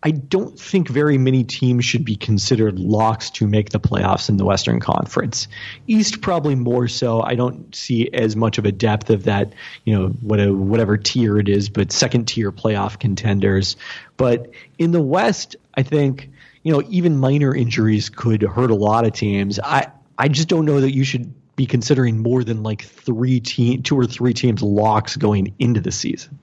[0.00, 4.36] I don't think very many teams should be considered locks to make the playoffs in
[4.36, 5.48] the Western Conference.
[5.88, 7.20] East probably more so.
[7.20, 11.48] I don't see as much of a depth of that, you know, whatever tier it
[11.48, 13.76] is, but second tier playoff contenders.
[14.16, 16.30] But in the West, I think,
[16.62, 19.58] you know, even minor injuries could hurt a lot of teams.
[19.58, 23.82] I I just don't know that you should be considering more than like three team,
[23.82, 26.38] two or three teams locks going into the season.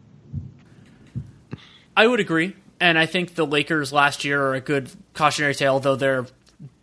[1.96, 5.80] I would agree and I think the Lakers last year are a good cautionary tale,
[5.80, 6.26] though they're.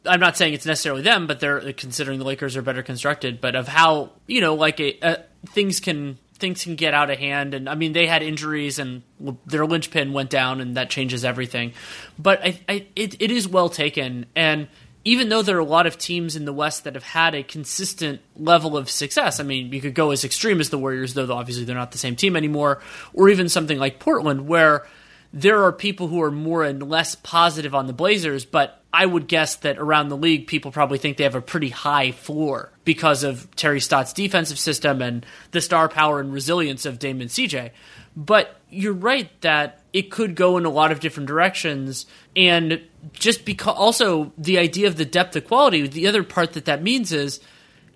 [0.05, 3.41] I'm not saying it's necessarily them, but they're considering the Lakers are better constructed.
[3.41, 7.11] But of how you know, like a, a, uh, things can things can get out
[7.11, 9.03] of hand, and I mean they had injuries and
[9.47, 11.73] their linchpin went down, and that changes everything.
[12.19, 14.69] But I, I it, it is well taken, and
[15.05, 17.43] even though there are a lot of teams in the West that have had a
[17.43, 21.33] consistent level of success, I mean, you could go as extreme as the Warriors, though
[21.33, 22.81] obviously they're not the same team anymore,
[23.13, 24.87] or even something like Portland, where
[25.33, 29.27] there are people who are more and less positive on the Blazers, but I would
[29.27, 33.25] guess that around the league, people probably think they have a pretty high floor because
[33.25, 37.71] of Terry Stotts' defensive system and the star power and resilience of Dame and CJ.
[38.15, 42.05] But you're right that it could go in a lot of different directions.
[42.37, 42.83] And
[43.15, 46.83] just because also the idea of the depth of quality, the other part that that
[46.83, 47.41] means is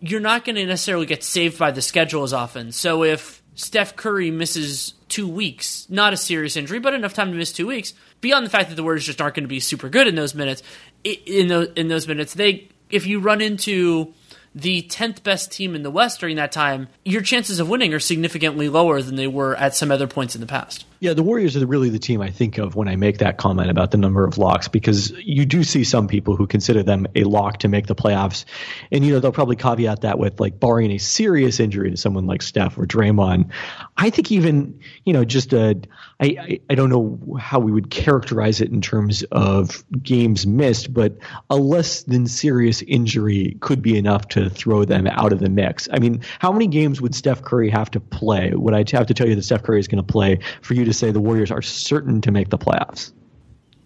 [0.00, 2.72] you're not going to necessarily get saved by the schedule as often.
[2.72, 7.36] So if Steph Curry misses two weeks, not a serious injury, but enough time to
[7.36, 7.94] miss two weeks.
[8.20, 10.34] Beyond the fact that the Warriors just aren't going to be super good in those
[10.34, 10.62] minutes,
[11.04, 14.14] in those in those minutes, they if you run into
[14.54, 18.00] the 10th best team in the West during that time, your chances of winning are
[18.00, 20.86] significantly lower than they were at some other points in the past.
[20.98, 23.68] Yeah, the Warriors are really the team I think of when I make that comment
[23.70, 27.24] about the number of locks because you do see some people who consider them a
[27.24, 28.46] lock to make the playoffs.
[28.90, 32.26] And, you know, they'll probably caveat that with like barring a serious injury to someone
[32.26, 33.50] like Steph or Draymond.
[33.98, 35.78] I think even, you know, just a,
[36.18, 40.94] I, I, I don't know how we would characterize it in terms of games missed,
[40.94, 41.18] but
[41.50, 45.88] a less than serious injury could be enough to throw them out of the mix.
[45.92, 48.52] I mean, how many games would Steph Curry have to play?
[48.54, 50.85] Would I have to tell you that Steph Curry is going to play for you
[50.86, 53.12] to say the Warriors are certain to make the playoffs?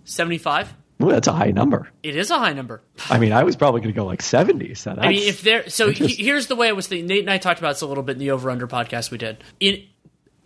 [0.05, 0.74] 75?
[0.98, 1.88] Well, that's a high number.
[2.03, 2.82] It is a high number.
[3.09, 4.74] I mean, I was probably going to go like 70.
[4.74, 7.07] So I mean, if there, so he, here's the way I was thinking.
[7.07, 9.16] Nate and I talked about this a little bit in the over under podcast we
[9.16, 9.42] did.
[9.61, 9.82] In,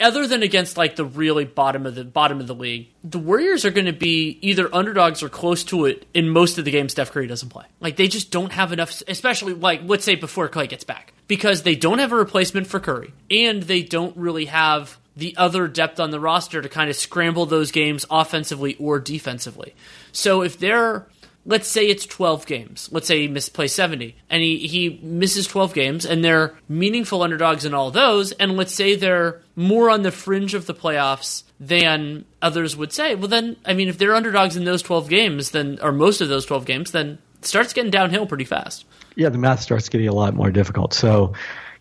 [0.00, 3.64] other than against like the really bottom of the bottom of the league, the Warriors
[3.64, 6.92] are going to be either underdogs or close to it in most of the games
[6.92, 7.64] Steph Curry doesn't play.
[7.80, 11.62] Like they just don't have enough, especially like let's say before Clay gets back, because
[11.62, 16.01] they don't have a replacement for Curry, and they don't really have the other depth
[16.01, 19.75] on the roster to kind of scramble those games offensively or defensively.
[20.12, 21.07] So if they're
[21.47, 22.89] let's say it's 12 games.
[22.91, 27.65] Let's say he misplays 70 and he, he misses 12 games and they're meaningful underdogs
[27.65, 28.33] in all those.
[28.33, 33.15] And let's say they're more on the fringe of the playoffs than others would say.
[33.15, 36.29] Well, then, I mean, if they're underdogs in those 12 games, then, or most of
[36.29, 38.87] those 12 games, then it starts getting downhill pretty fast.
[39.17, 40.93] Yeah, the math starts getting a lot more difficult.
[40.93, 41.35] So,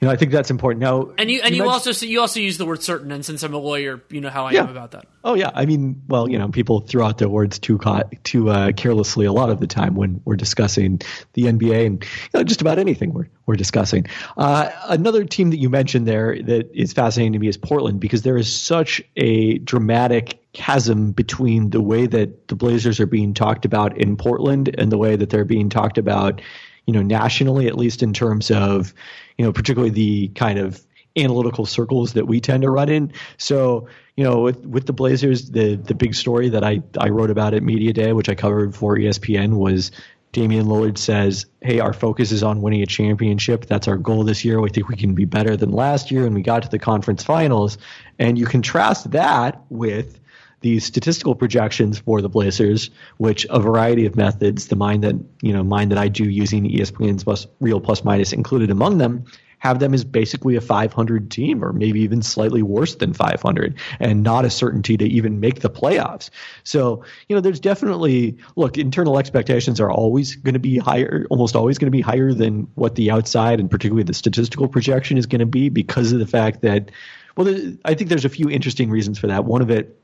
[0.03, 0.81] you know, I think that's important.
[0.81, 3.41] Now, and you and you, you also you also use the word certain, and since
[3.41, 4.63] I'm a lawyer, you know how I yeah.
[4.63, 5.05] am about that.
[5.23, 7.79] Oh yeah, I mean, well, you know, people throw out their words too
[8.25, 10.99] too uh, carelessly a lot of the time when we're discussing
[11.35, 14.05] the NBA and you know, just about anything we're we're discussing.
[14.35, 18.23] Uh, another team that you mentioned there that is fascinating to me is Portland because
[18.23, 23.63] there is such a dramatic chasm between the way that the Blazers are being talked
[23.63, 26.41] about in Portland and the way that they're being talked about
[26.85, 28.93] you know, nationally, at least in terms of,
[29.37, 30.85] you know, particularly the kind of
[31.17, 33.13] analytical circles that we tend to run in.
[33.37, 37.29] So, you know, with with the Blazers, the the big story that I I wrote
[37.29, 39.91] about at Media Day, which I covered for ESPN, was
[40.31, 43.67] Damian Lillard says, "Hey, our focus is on winning a championship.
[43.67, 44.59] That's our goal this year.
[44.59, 47.23] We think we can be better than last year, and we got to the conference
[47.23, 47.77] finals."
[48.19, 50.19] And you contrast that with
[50.63, 55.53] the statistical projections for the Blazers, which a variety of methods, the mine that you
[55.53, 59.25] know, mine that I do using ESPN's plus, real plus minus included among them,
[59.59, 64.23] have them as basically a 500 team or maybe even slightly worse than 500 and
[64.23, 66.29] not a certainty to even make the playoffs.
[66.63, 71.55] So, you know, there's definitely, look, internal expectations are always going to be higher, almost
[71.55, 75.27] always going to be higher than what the outside and particularly the statistical projection is
[75.27, 76.91] going to be because of the fact that,
[77.37, 77.47] well,
[77.85, 79.45] I think there's a few interesting reasons for that.
[79.45, 79.97] One of it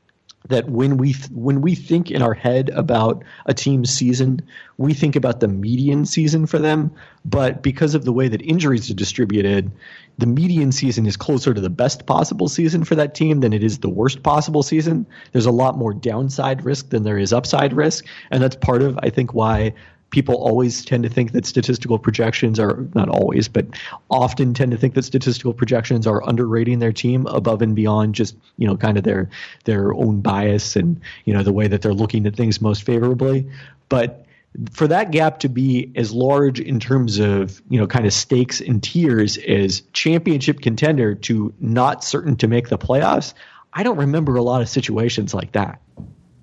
[0.50, 4.42] that when we th- when we think in our head about a team's season,
[4.76, 6.92] we think about the median season for them.
[7.24, 9.70] But because of the way that injuries are distributed,
[10.18, 13.64] the median season is closer to the best possible season for that team than it
[13.64, 15.06] is the worst possible season.
[15.32, 18.98] There's a lot more downside risk than there is upside risk, and that's part of
[19.02, 19.74] I think why
[20.10, 23.66] people always tend to think that statistical projections are not always, but
[24.10, 28.36] often tend to think that statistical projections are underrating their team above and beyond just
[28.56, 29.30] you know kind of their
[29.64, 33.48] their own bias and you know the way that they're looking at things most favorably.
[33.88, 34.26] But
[34.72, 38.60] for that gap to be as large in terms of you know kind of stakes
[38.60, 43.34] and tiers as championship contender to not certain to make the playoffs,
[43.72, 45.80] I don't remember a lot of situations like that.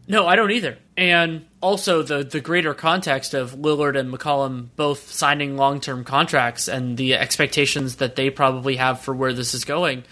[0.07, 0.77] No, I don't either.
[0.95, 6.67] And also the the greater context of Lillard and McCollum both signing long term contracts
[6.67, 10.03] and the expectations that they probably have for where this is going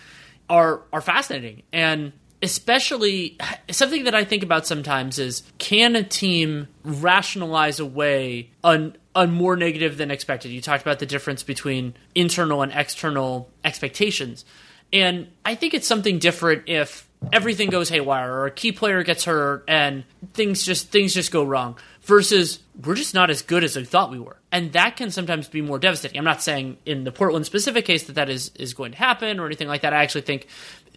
[0.49, 1.63] are are fascinating.
[1.71, 3.37] And especially
[3.71, 9.55] something that I think about sometimes is can a team rationalize away a, a more
[9.55, 10.51] negative than expected?
[10.51, 14.45] You talked about the difference between internal and external expectations.
[14.93, 19.25] And I think it's something different if everything goes haywire or a key player gets
[19.25, 20.03] hurt and
[20.33, 24.11] things just things just go wrong versus we're just not as good as we thought
[24.11, 24.37] we were.
[24.51, 26.17] And that can sometimes be more devastating.
[26.17, 29.39] I'm not saying in the portland specific case that that is is going to happen
[29.39, 29.93] or anything like that.
[29.93, 30.47] I actually think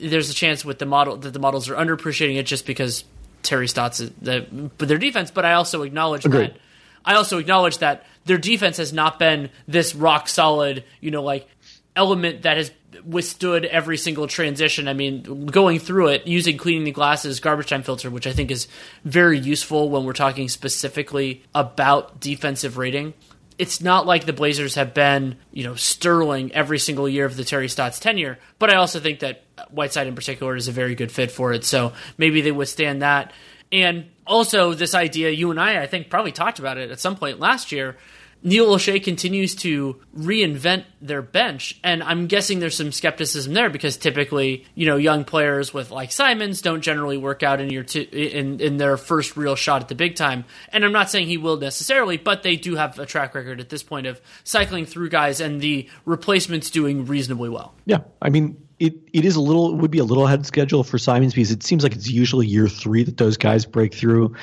[0.00, 3.04] there's a chance with the model that the models are underappreciating it just because
[3.42, 6.50] terry stotts is the, but their defense but i also acknowledge Agreed.
[6.50, 6.56] that
[7.04, 11.48] i also acknowledge that their defense has not been this rock solid you know like
[11.96, 12.70] element that has
[13.04, 14.88] withstood every single transition.
[14.88, 18.50] I mean, going through it using Cleaning the Glass's garbage time filter, which I think
[18.50, 18.68] is
[19.04, 23.14] very useful when we're talking specifically about defensive rating.
[23.58, 27.44] It's not like the Blazers have been, you know, sterling every single year of the
[27.44, 31.10] Terry Stotts tenure, but I also think that Whiteside in particular is a very good
[31.10, 31.64] fit for it.
[31.64, 33.32] So maybe they withstand that.
[33.72, 37.16] And also this idea, you and I, I think, probably talked about it at some
[37.16, 37.96] point last year
[38.42, 43.96] Neil Olshey continues to reinvent their bench, and I'm guessing there's some skepticism there because
[43.96, 48.02] typically, you know, young players with like Simons don't generally work out in your t-
[48.02, 50.44] in in their first real shot at the big time.
[50.72, 53.70] And I'm not saying he will necessarily, but they do have a track record at
[53.70, 57.74] this point of cycling through guys and the replacements doing reasonably well.
[57.86, 60.84] Yeah, I mean, it, it is a little it would be a little ahead schedule
[60.84, 64.34] for Simons because it seems like it's usually year three that those guys break through.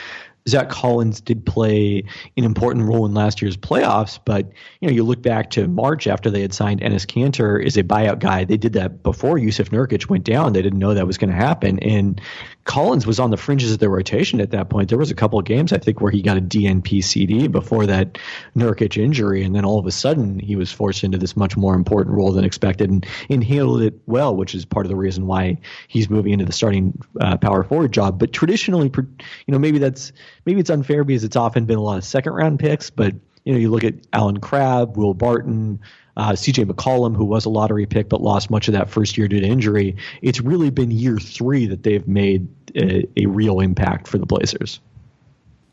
[0.47, 2.03] Zach Collins did play
[2.37, 6.05] an important role in last year's playoffs, but you know, you look back to March
[6.05, 8.43] after they had signed Enes Kanter as a buyout guy.
[8.43, 10.53] They did that before Jusuf Nurkic went down.
[10.53, 12.21] They didn't know that was going to happen, and
[12.65, 14.89] Collins was on the fringes of the rotation at that point.
[14.89, 17.85] There was a couple of games I think where he got a DNP CD before
[17.85, 18.17] that
[18.55, 21.75] Nurkic injury, and then all of a sudden he was forced into this much more
[21.75, 25.27] important role than expected, and, and handled it well, which is part of the reason
[25.27, 28.17] why he's moving into the starting uh, power forward job.
[28.17, 30.11] But traditionally, you know, maybe that's
[30.45, 33.13] maybe it's unfair because it's often been a lot of second round picks, but
[33.45, 35.79] you know, you look at Allen Crabbe, Will Barton,
[36.17, 39.27] uh, CJ McCollum, who was a lottery pick but lost much of that first year
[39.27, 39.95] due to injury.
[40.21, 44.79] It's really been year three that they've made a, a real impact for the Blazers.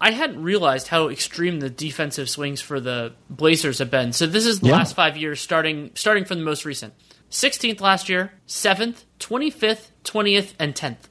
[0.00, 4.12] I hadn't realized how extreme the defensive swings for the Blazers have been.
[4.12, 4.78] So this is the Yeah.
[4.78, 6.92] last five years, starting starting from the most recent.
[7.30, 11.08] 16th last year, 7th, 25th, 20th, and 10th.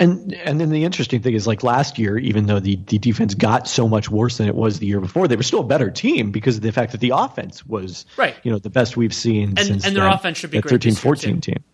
[0.00, 3.34] And and then the interesting thing is like last year, even though the, the defense
[3.34, 5.90] got so much worse than it was the year before, they were still a better
[5.90, 8.34] team because of the fact that the offense was Right.
[8.42, 10.62] you know the best we've seen And- since and their that- offense should be that
[10.62, 11.52] great 13 this year, 14 too.
[11.52, 11.64] team.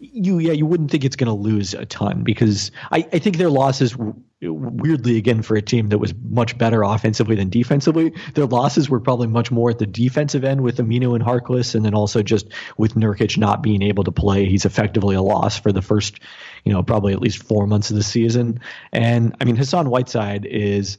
[0.00, 3.36] You yeah, you wouldn't think it's going to lose a ton because I, I think
[3.36, 3.96] their losses
[4.42, 9.00] weirdly again for a team that was much better offensively than defensively, their losses were
[9.00, 12.48] probably much more at the defensive end with Aminu and Harkless, and then also just
[12.78, 16.20] with Nurkic not being able to play, he's effectively a loss for the first,
[16.64, 18.60] you know, probably at least four months of the season.
[18.92, 20.96] And I mean, Hassan Whiteside is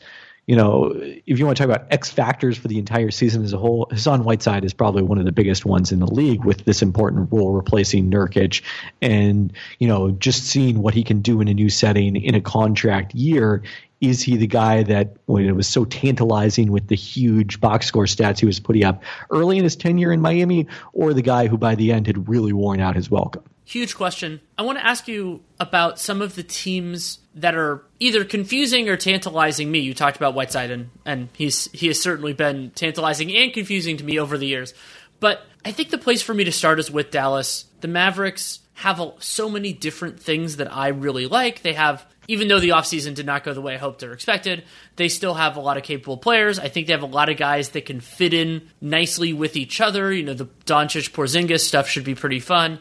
[0.52, 3.54] you know, if you want to talk about X factors for the entire season as
[3.54, 6.66] a whole, Hassan Whiteside is probably one of the biggest ones in the league with
[6.66, 8.62] this important role replacing Nurkic.
[9.02, 12.42] And, you know, just seeing what he can do in a new setting in a
[12.42, 13.64] contract year.
[14.02, 18.06] Is he the guy that when it was so tantalizing with the huge box score
[18.06, 21.58] stats he was putting up early in his tenure in Miami, or the guy who
[21.58, 23.44] by the end had really worn out his welcome?
[23.64, 24.42] Huge question.
[24.58, 28.98] I want to ask you about some of the teams that are either confusing or
[28.98, 29.80] tantalizing me.
[29.80, 34.04] You talked about Whiteside, and, and he's he has certainly been tantalizing and confusing to
[34.04, 34.74] me over the years.
[35.22, 37.66] But I think the place for me to start is with Dallas.
[37.82, 41.62] The Mavericks have a, so many different things that I really like.
[41.62, 44.64] They have, even though the offseason did not go the way I hoped or expected,
[44.96, 46.60] they still have a lot of capable players.
[46.60, 49.82] I think they have a lot of guys that can fit in nicely with each
[49.82, 50.14] other.
[50.14, 52.80] You know, the Doncic Porzingis stuff should be pretty fun.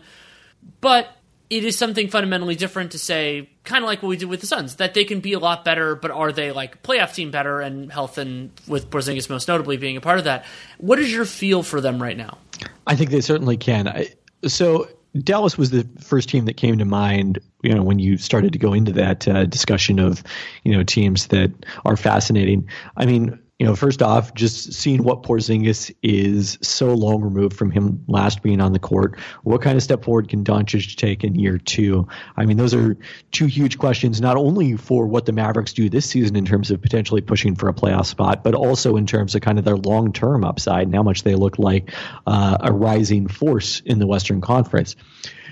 [0.80, 1.08] But
[1.48, 4.46] it is something fundamentally different to say, kind of like what we did with the
[4.46, 7.60] Suns, that they can be a lot better, but are they like playoff team better
[7.60, 10.44] and health and with Porzingis most notably being a part of that?
[10.78, 12.38] What is your feel for them right now?
[12.86, 13.88] I think they certainly can.
[13.88, 14.10] I,
[14.46, 14.88] so
[15.18, 18.58] Dallas was the first team that came to mind, you know, when you started to
[18.58, 20.22] go into that uh, discussion of,
[20.64, 21.50] you know, teams that
[21.84, 22.68] are fascinating.
[22.96, 27.70] I mean, you know, first off, just seeing what Porzingis is so long removed from
[27.70, 29.18] him last being on the court.
[29.42, 32.08] What kind of step forward can Doncic take in year two?
[32.38, 32.96] I mean, those are
[33.32, 36.80] two huge questions, not only for what the Mavericks do this season in terms of
[36.80, 40.14] potentially pushing for a playoff spot, but also in terms of kind of their long
[40.14, 41.92] term upside and how much they look like
[42.26, 44.96] uh, a rising force in the Western Conference.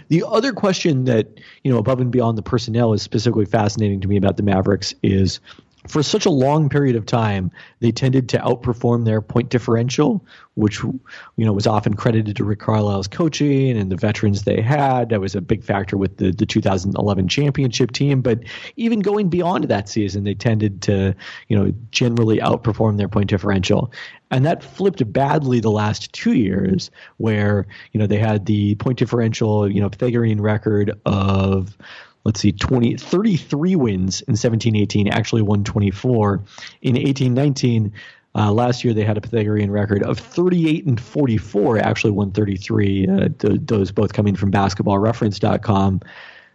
[0.09, 4.09] The other question that, you know, above and beyond the personnel is specifically fascinating to
[4.09, 5.40] me about the Mavericks is
[5.87, 7.51] for such a long period of time,
[7.81, 10.24] they tended to outperform their point differential,
[10.55, 11.01] which you
[11.37, 15.11] know was often credited to Rick Carlisle's coaching and the veterans they had.
[15.11, 18.22] That was a big factor with the, the 2011 championship team.
[18.22, 18.41] But
[18.76, 21.14] even going beyond that season, they tended to
[21.49, 23.93] you know generally outperform their point differential.
[24.31, 28.99] And that flipped badly the last two years, where you know they had the point
[28.99, 31.79] differential, you know, Pythagorean record of
[32.24, 36.42] let's see 20 33 wins in 17 18 actually won 24
[36.82, 37.92] in 18 19
[38.34, 43.06] uh, last year they had a Pythagorean record of 38 and 44 actually won 33
[43.08, 46.00] uh, th- those both coming from basketballreference.com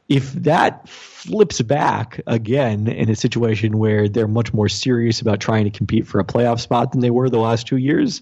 [0.09, 5.63] if that flips back again in a situation where they're much more serious about trying
[5.63, 8.21] to compete for a playoff spot than they were the last two years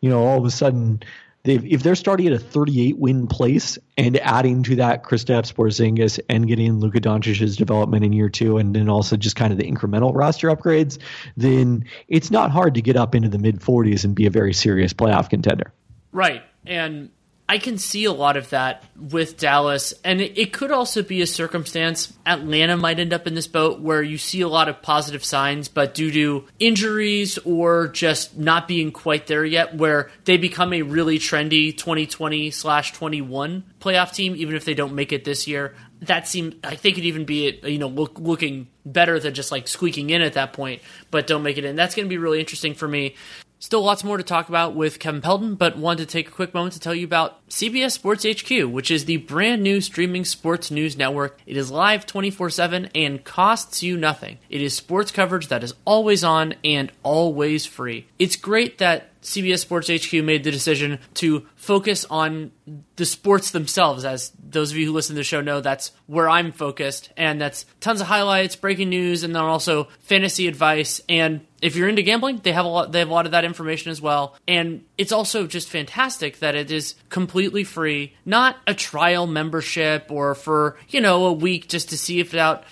[0.00, 1.00] you know all of a sudden
[1.44, 6.46] if they're starting at a 38 win place and adding to that Kristaps Porzingis and
[6.46, 10.14] getting Luka Doncic's development in year two, and then also just kind of the incremental
[10.14, 10.98] roster upgrades,
[11.36, 14.54] then it's not hard to get up into the mid 40s and be a very
[14.54, 15.72] serious playoff contender.
[16.12, 16.42] Right.
[16.64, 17.10] And
[17.48, 21.26] I can see a lot of that with Dallas, and it, could also be a
[21.26, 22.12] circumstance.
[22.24, 25.68] Atlanta might end up in this boat where you see a lot of positive signs,
[25.68, 30.82] but due to injuries or just not being quite there yet, where they become a
[30.82, 35.74] really trendy 2020 slash 21 playoff team, even if they don't make it this year.
[36.02, 39.68] That seems, I think, it even be you know look, looking better than just like
[39.68, 41.76] squeaking in at that point, but don't make it in.
[41.76, 43.14] That's going to be really interesting for me.
[43.62, 46.52] Still lots more to talk about with Kevin Pelton, but wanted to take a quick
[46.52, 50.72] moment to tell you about CBS Sports HQ, which is the brand new streaming sports
[50.72, 51.38] news network.
[51.46, 54.38] It is live 24 7 and costs you nothing.
[54.50, 58.08] It is sports coverage that is always on and always free.
[58.18, 62.50] It's great that CBS Sports HQ made the decision to focus on
[62.96, 64.04] the sports themselves.
[64.04, 67.12] As those of you who listen to the show know, that's where I'm focused.
[67.16, 71.00] And that's tons of highlights, breaking news, and then also fantasy advice.
[71.08, 73.44] And if you're into gambling, they have a lot they have a lot of that
[73.44, 74.34] information as well.
[74.46, 80.36] And it's also just fantastic that it is completely free, not a trial membership or
[80.36, 82.64] for, you know, a week just to see if it out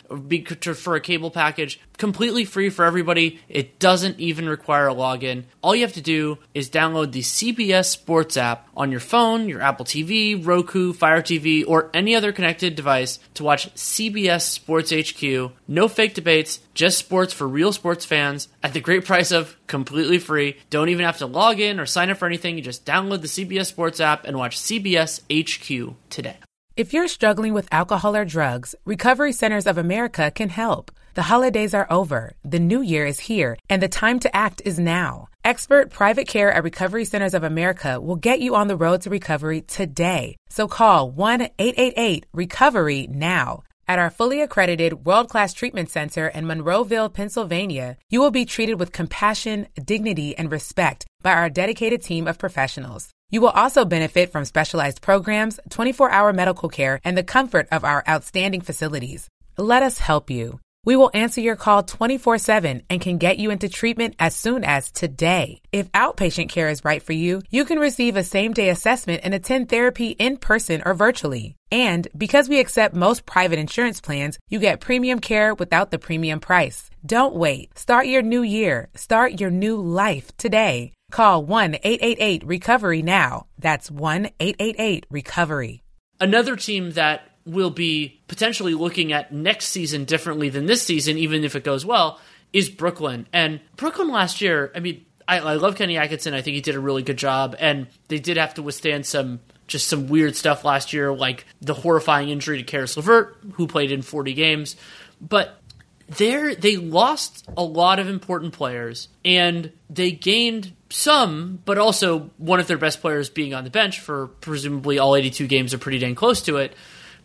[0.77, 3.39] for a cable package completely free for everybody.
[3.49, 5.45] It doesn't even require a login.
[5.63, 9.61] All you have to do is download the CBS Sports app on your phone, your
[9.61, 15.53] Apple TV, Roku, Fire TV, or any other connected device to watch CBS Sports HQ.
[15.69, 20.19] No fake debates, just sports for real sports fans at the great price of completely
[20.19, 20.59] free.
[20.69, 22.57] Don't even have to log in or sign up for anything.
[22.57, 26.37] You just download the CBS Sports app and watch CBS HQ today.
[26.77, 30.91] If you're struggling with alcohol or drugs, Recovery Centers of America can help.
[31.15, 34.79] The holidays are over, the new year is here, and the time to act is
[34.79, 35.29] now.
[35.45, 39.11] Expert private care at Recovery Centers of America will get you on the road to
[39.11, 40.37] recovery today.
[40.49, 43.63] So call 1 888 Recovery now.
[43.91, 48.79] At our fully accredited world class treatment center in Monroeville, Pennsylvania, you will be treated
[48.79, 53.11] with compassion, dignity, and respect by our dedicated team of professionals.
[53.31, 57.85] You will also benefit from specialized programs, 24 hour medical care, and the comfort of
[57.85, 59.27] our outstanding facilities.
[59.59, 60.61] Let us help you.
[60.87, 64.65] We will answer your call 24 7 and can get you into treatment as soon
[64.65, 65.61] as today.
[65.73, 69.35] If outpatient care is right for you, you can receive a same day assessment and
[69.35, 71.57] attend therapy in person or virtually.
[71.71, 76.41] And because we accept most private insurance plans, you get premium care without the premium
[76.41, 76.89] price.
[77.05, 77.79] Don't wait.
[77.79, 78.89] Start your new year.
[78.95, 80.93] Start your new life today.
[81.11, 83.47] Call 1 888 Recovery now.
[83.59, 85.83] That's 1 888 Recovery.
[86.19, 91.45] Another team that will be potentially looking at next season differently than this season, even
[91.45, 92.21] if it goes well,
[92.53, 93.27] is Brooklyn.
[93.33, 96.35] And Brooklyn last year, I mean, I, I love Kenny Atkinson.
[96.35, 99.41] I think he did a really good job, and they did have to withstand some
[99.67, 103.93] just some weird stuff last year, like the horrifying injury to Caris LeVert, who played
[103.93, 104.75] in 40 games.
[105.21, 105.61] But
[106.09, 112.59] there, they lost a lot of important players, and they gained some, but also one
[112.59, 116.01] of their best players being on the bench for presumably all 82 games are pretty
[116.01, 116.75] dang close to it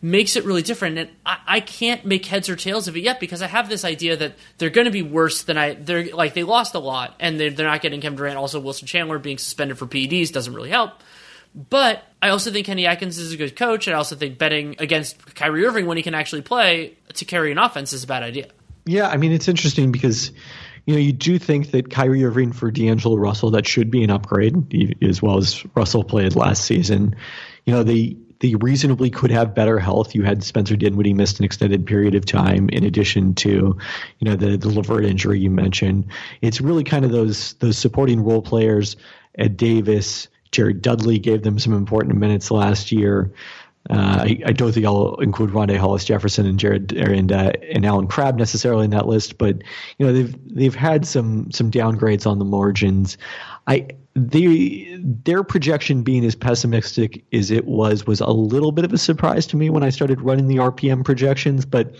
[0.01, 0.97] makes it really different.
[0.97, 3.85] And I, I, can't make heads or tails of it yet because I have this
[3.85, 5.73] idea that they're going to be worse than I.
[5.73, 8.37] They're like they lost a lot, and they're, they're not getting Kevin Durant.
[8.37, 10.91] Also, Wilson Chandler being suspended for PEDs doesn't really help.
[11.55, 13.87] But I also think Kenny Atkins is a good coach.
[13.87, 17.51] and I also think betting against Kyrie Irving when he can actually play to carry
[17.51, 18.47] an offense is a bad idea.
[18.85, 20.31] Yeah, I mean it's interesting because
[20.85, 24.11] you know, you do think that Kyrie Irving for D'Angelo Russell that should be an
[24.11, 27.15] upgrade, as well as Russell played last season.
[27.65, 30.13] You know, they they reasonably could have better health.
[30.13, 33.75] You had Spencer Dinwiddie missed an extended period of time, in addition to, you
[34.21, 36.05] know, the the LeVert injury you mentioned.
[36.41, 38.97] It's really kind of those those supporting role players.
[39.37, 43.31] Ed Davis, Jared Dudley gave them some important minutes last year.
[43.89, 47.85] Uh, I, I, don't think I'll include Rondae Hollis Jefferson and Jared and uh, and
[47.85, 49.57] Allen Crabbe necessarily in that list, but
[49.97, 53.17] you know they've they've had some some downgrades on the margins.
[53.67, 58.93] I the their projection being as pessimistic as it was was a little bit of
[58.93, 61.95] a surprise to me when I started running the RPM projections, but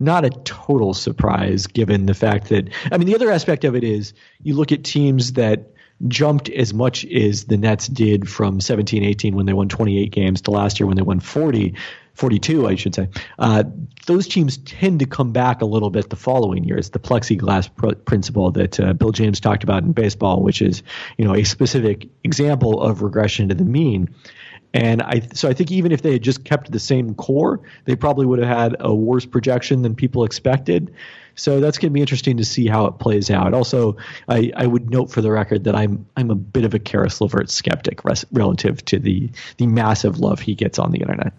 [0.00, 3.84] not a total surprise given the fact that I mean the other aspect of it
[3.84, 5.72] is you look at teams that
[6.06, 10.42] jumped as much as the Nets did from 17 18 when they won 28 games
[10.42, 11.74] to last year when they won 40.
[12.18, 13.08] 42, I should say.
[13.38, 13.62] Uh,
[14.06, 16.76] those teams tend to come back a little bit the following year.
[16.76, 20.82] It's the plexiglass pr- principle that uh, Bill James talked about in baseball, which is
[21.16, 24.12] you know a specific example of regression to the mean.
[24.74, 27.96] And I, so I think even if they had just kept the same core, they
[27.96, 30.92] probably would have had a worse projection than people expected.
[31.36, 33.54] So that's going to be interesting to see how it plays out.
[33.54, 33.96] Also,
[34.28, 37.20] I, I would note for the record that I'm I'm a bit of a Caris
[37.20, 41.32] LeVert skeptic res- relative to the the massive love he gets on the internet.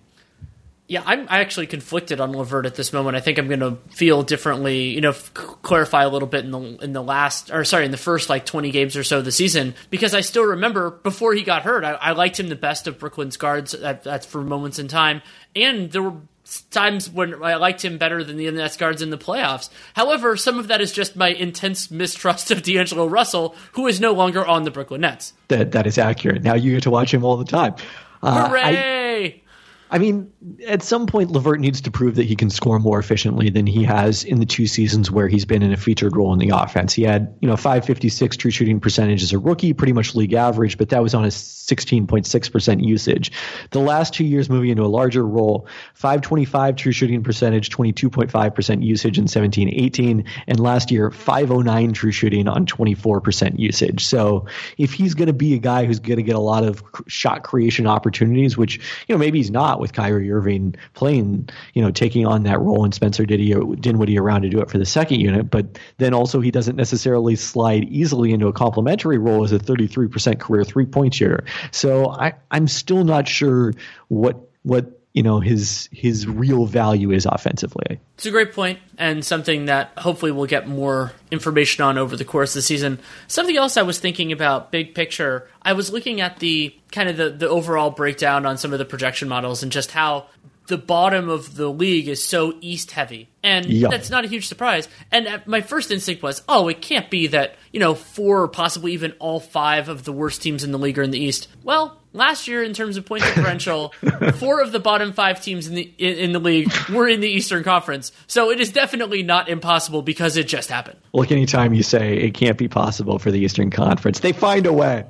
[0.89, 3.15] Yeah, I'm actually conflicted on LeVert at this moment.
[3.15, 4.89] I think I'm going to feel differently.
[4.89, 7.91] You know, f- clarify a little bit in the in the last, or sorry, in
[7.91, 11.35] the first like 20 games or so of the season, because I still remember before
[11.35, 13.73] he got hurt, I, I liked him the best of Brooklyn's guards.
[13.73, 15.21] That, that's for moments in time,
[15.55, 16.15] and there were
[16.71, 19.69] times when I liked him better than the Nets guards in the playoffs.
[19.93, 24.13] However, some of that is just my intense mistrust of D'Angelo Russell, who is no
[24.13, 25.33] longer on the Brooklyn Nets.
[25.49, 26.41] That that is accurate.
[26.41, 27.75] Now you get to watch him all the time.
[28.23, 28.61] Uh, Hooray!
[28.63, 29.41] I,
[29.91, 30.31] I mean,
[30.67, 33.83] at some point, LeVert needs to prove that he can score more efficiently than he
[33.85, 36.93] has in the two seasons where he's been in a featured role in the offense.
[36.93, 40.77] He had, you know, 556 true shooting percentage as a rookie, pretty much league average,
[40.77, 43.31] but that was on a 16.6% usage.
[43.71, 49.17] The last two years moving into a larger role, 525 true shooting percentage, 22.5% usage
[49.17, 54.05] in 17 18, and last year, 509 true shooting on 24% usage.
[54.05, 54.45] So
[54.77, 57.43] if he's going to be a guy who's going to get a lot of shot
[57.43, 58.77] creation opportunities, which,
[59.07, 62.83] you know, maybe he's not with Kyrie Irving playing, you know, taking on that role
[62.83, 65.49] and Spencer Dinwiddie around to do it for the second unit.
[65.49, 70.39] But then also he doesn't necessarily slide easily into a complementary role as a 33%
[70.39, 71.43] career three point shooter.
[71.71, 73.73] So I, I'm still not sure
[74.07, 77.99] what what you know his his real value is offensively.
[78.15, 82.23] It's a great point and something that hopefully we'll get more information on over the
[82.23, 82.99] course of the season.
[83.27, 87.17] Something else I was thinking about big picture, I was looking at the kind of
[87.17, 90.27] the, the overall breakdown on some of the projection models and just how
[90.67, 93.27] the bottom of the league is so east heavy.
[93.43, 93.91] And yep.
[93.91, 94.87] that's not a huge surprise.
[95.11, 98.47] And uh, my first instinct was, oh, it can't be that, you know, four or
[98.47, 101.49] possibly even all five of the worst teams in the league are in the East.
[101.61, 103.93] Well, last year in terms of point differential,
[104.35, 107.29] four of the bottom five teams in the in, in, the league were in the
[107.29, 108.11] Eastern Conference.
[108.27, 110.99] So it is definitely not impossible because it just happened.
[111.13, 114.73] Look, anytime you say it can't be possible for the Eastern Conference, they find a
[114.73, 115.05] way.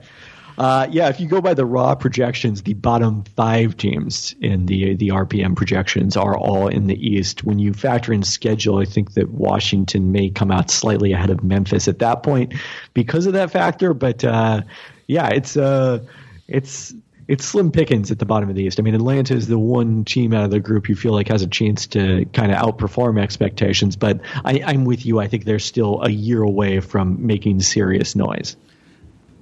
[0.60, 4.94] Uh, yeah, if you go by the raw projections, the bottom five teams in the
[4.96, 7.46] the RPM projections are all in the East.
[7.46, 11.46] When you factor in schedule, I think that Washington may come out slightly ahead of
[11.46, 12.56] Memphis at that point
[12.94, 13.94] because of that factor.
[13.94, 14.64] But uh,
[15.08, 16.06] yeah, it's uh,
[16.50, 16.94] it's
[17.28, 18.80] it's slim pickings at the bottom of the East.
[18.80, 21.44] I mean, Atlanta is the one team out of the group you feel like has
[21.44, 23.96] a chance to kind of outperform expectations.
[23.96, 25.20] But I, I'm with you.
[25.20, 28.58] I think they're still a year away from making serious noise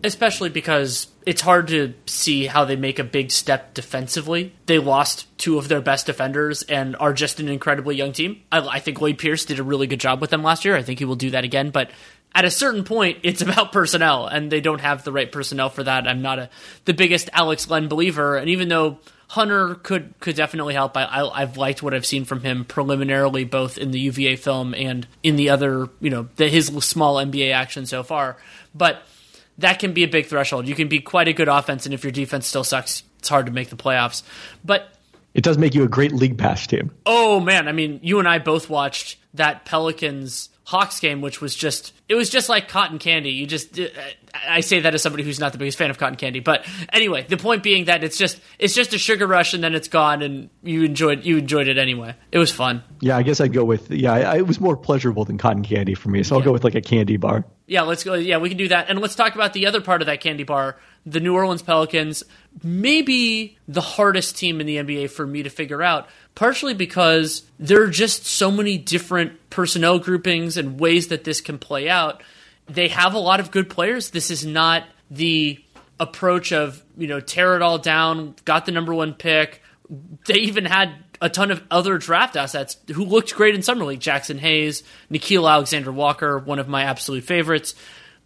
[0.04, 4.54] especially because it's hard to see how they make a big step defensively.
[4.66, 8.42] They lost two of their best defenders and are just an incredibly young team.
[8.52, 10.76] I, I, think Lloyd Pierce did a really good job with them last year.
[10.76, 11.72] I think he will do that again.
[11.72, 11.90] But
[12.38, 15.84] at a certain point, it's about personnel, and they don't have the right personnel for
[15.84, 16.08] that.
[16.08, 16.50] I'm not a
[16.86, 20.96] the biggest Alex Len believer, and even though Hunter could could definitely help.
[20.96, 24.76] I, I have liked what I've seen from him preliminarily, both in the UVA film
[24.76, 28.38] and in the other, you know, the, his small NBA action so far.
[28.76, 29.02] But
[29.58, 30.68] that can be a big threshold.
[30.68, 33.48] You can be quite a good offense, and if your defense still sucks, it's hard
[33.48, 34.22] to make the playoffs.
[34.64, 34.88] But
[35.34, 36.92] it does make you a great league pass team.
[37.04, 41.56] Oh man, I mean, you and I both watched that Pelicans Hawks game, which was
[41.56, 43.30] just it was just like cotton candy.
[43.30, 43.86] You just uh,
[44.34, 47.26] I say that as somebody who's not the biggest fan of cotton candy, but anyway,
[47.26, 50.22] the point being that it's just it's just a sugar rush and then it's gone,
[50.22, 52.16] and you enjoyed you enjoyed it anyway.
[52.34, 52.84] It was fun.
[53.00, 54.12] Yeah, I guess I'd go with yeah.
[54.12, 56.46] I, it was more pleasurable than cotton candy for me, so I'll yeah.
[56.48, 57.46] go with like a candy bar.
[57.66, 58.16] Yeah, let's go.
[58.16, 60.44] Yeah, we can do that, and let's talk about the other part of that candy
[60.44, 60.78] bar.
[61.06, 62.24] The New Orleans Pelicans,
[62.62, 67.82] maybe the hardest team in the NBA for me to figure out partially because there
[67.82, 72.22] are just so many different personnel groupings and ways that this can play out.
[72.68, 74.12] They have a lot of good players.
[74.12, 75.60] This is not the
[76.00, 79.64] approach of, you know, tear it all down, got the number one pick.
[80.28, 84.00] They even had a ton of other draft assets who looked great in Summer League.
[84.00, 87.74] Jaxson Hayes, Nickeil Alexander Walker, one of my absolute favorites.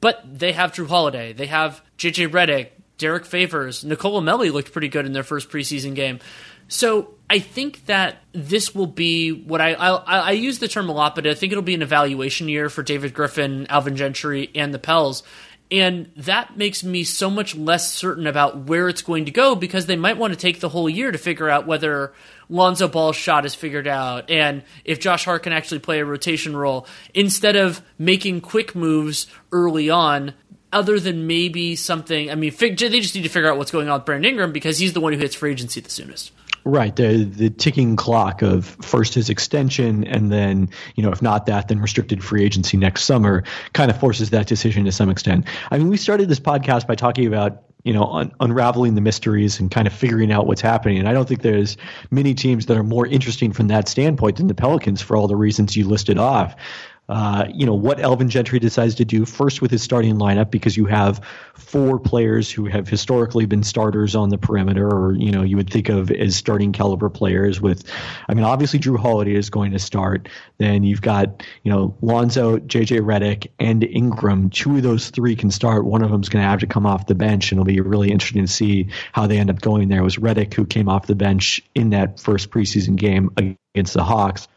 [0.02, 1.32] But they have Jrue Holiday.
[1.32, 3.86] They have JJ Redick, Derrick Favors.
[3.86, 6.20] Nicolo Melli looked pretty good in their first preseason game.
[6.68, 10.92] So I think that this will be what I, I, I use the term a
[10.92, 14.74] lot, but I think it'll be an evaluation year for David Griffin, Alvin Gentry, and
[14.74, 15.24] the Pels.
[15.72, 19.86] And that makes me so much less certain about where it's going to go because
[19.86, 22.12] they might want to take the whole year to figure out whether
[22.50, 26.54] Lonzo Ball's shot is figured out and if Josh Hart can actually play a rotation
[26.54, 30.34] role instead of making quick moves early on
[30.74, 32.30] other than maybe something.
[32.30, 34.80] I mean, they just need to figure out what's going on with Brandon Ingram because
[34.80, 36.34] he's the one who hits free agency the soonest.
[36.64, 41.48] Right, the the ticking clock of first his extension, and then you know if not
[41.48, 43.44] that, then restricted free agency next summer,
[43.74, 45.48] kind of forces that decision to some extent.
[45.72, 49.60] I mean, we started this podcast by talking about you know un- unraveling the mysteries
[49.60, 51.78] and kind of figuring out what's happening, and I don't think there's
[52.12, 55.36] many teams that are more interesting from that standpoint than the Pelicans for all the
[55.36, 56.56] reasons you listed off.
[57.12, 60.78] Uh, you know, what Alvin Gentry decides to do first with his starting lineup because
[60.78, 61.20] you have
[61.56, 65.70] four players who have historically been starters on the perimeter, or you know, you would
[65.70, 67.60] think of as starting caliber players.
[67.60, 67.84] With,
[68.30, 70.30] I mean, obviously Jrue Holiday is going to start.
[70.58, 74.50] Then you've got you know Lonzo, JJ Redick, and Ingram.
[74.50, 75.84] Two of those three can start.
[75.84, 77.82] One of them is going to have to come off the bench, and it'll be
[77.82, 80.00] really interesting to see how they end up going there.
[80.00, 84.04] It was Redick who came off the bench in that first preseason game against the
[84.06, 84.48] Hawks.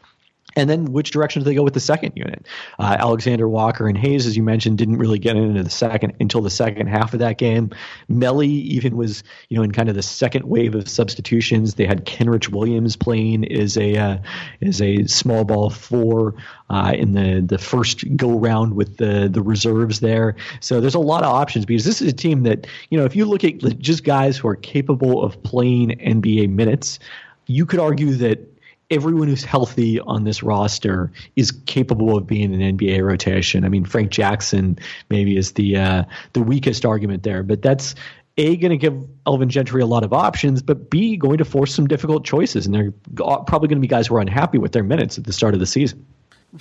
[0.55, 2.45] And then which direction do they go with the second unit?
[2.79, 6.41] Uh, Alexander Walker and Hayes, as you mentioned, didn't really get into the second until
[6.41, 7.71] the second half of that game.
[8.09, 11.75] Melli even was, you know, in kind of the second wave of substitutions.
[11.75, 14.17] They had Kenrich Williams playing as a uh,
[14.61, 16.35] as a small ball four
[16.69, 20.35] uh, in the the first go round with the the reserves there.
[20.61, 23.15] So there's a lot of options because this is a team that you know if
[23.15, 26.99] you look at just guys who are capable of playing NBA minutes,
[27.45, 28.54] you could argue that
[28.89, 33.65] everyone who's healthy on this roster is capable of being an NBA rotation.
[33.65, 34.77] I mean, Frank Jackson
[35.09, 37.95] maybe is the uh, the weakest argument there, but that's
[38.37, 41.73] a going to give Alvin Gentry a lot of options, but B going to force
[41.73, 44.83] some difficult choices, and they're probably going to be guys who are unhappy with their
[44.83, 46.05] minutes at the start of the season.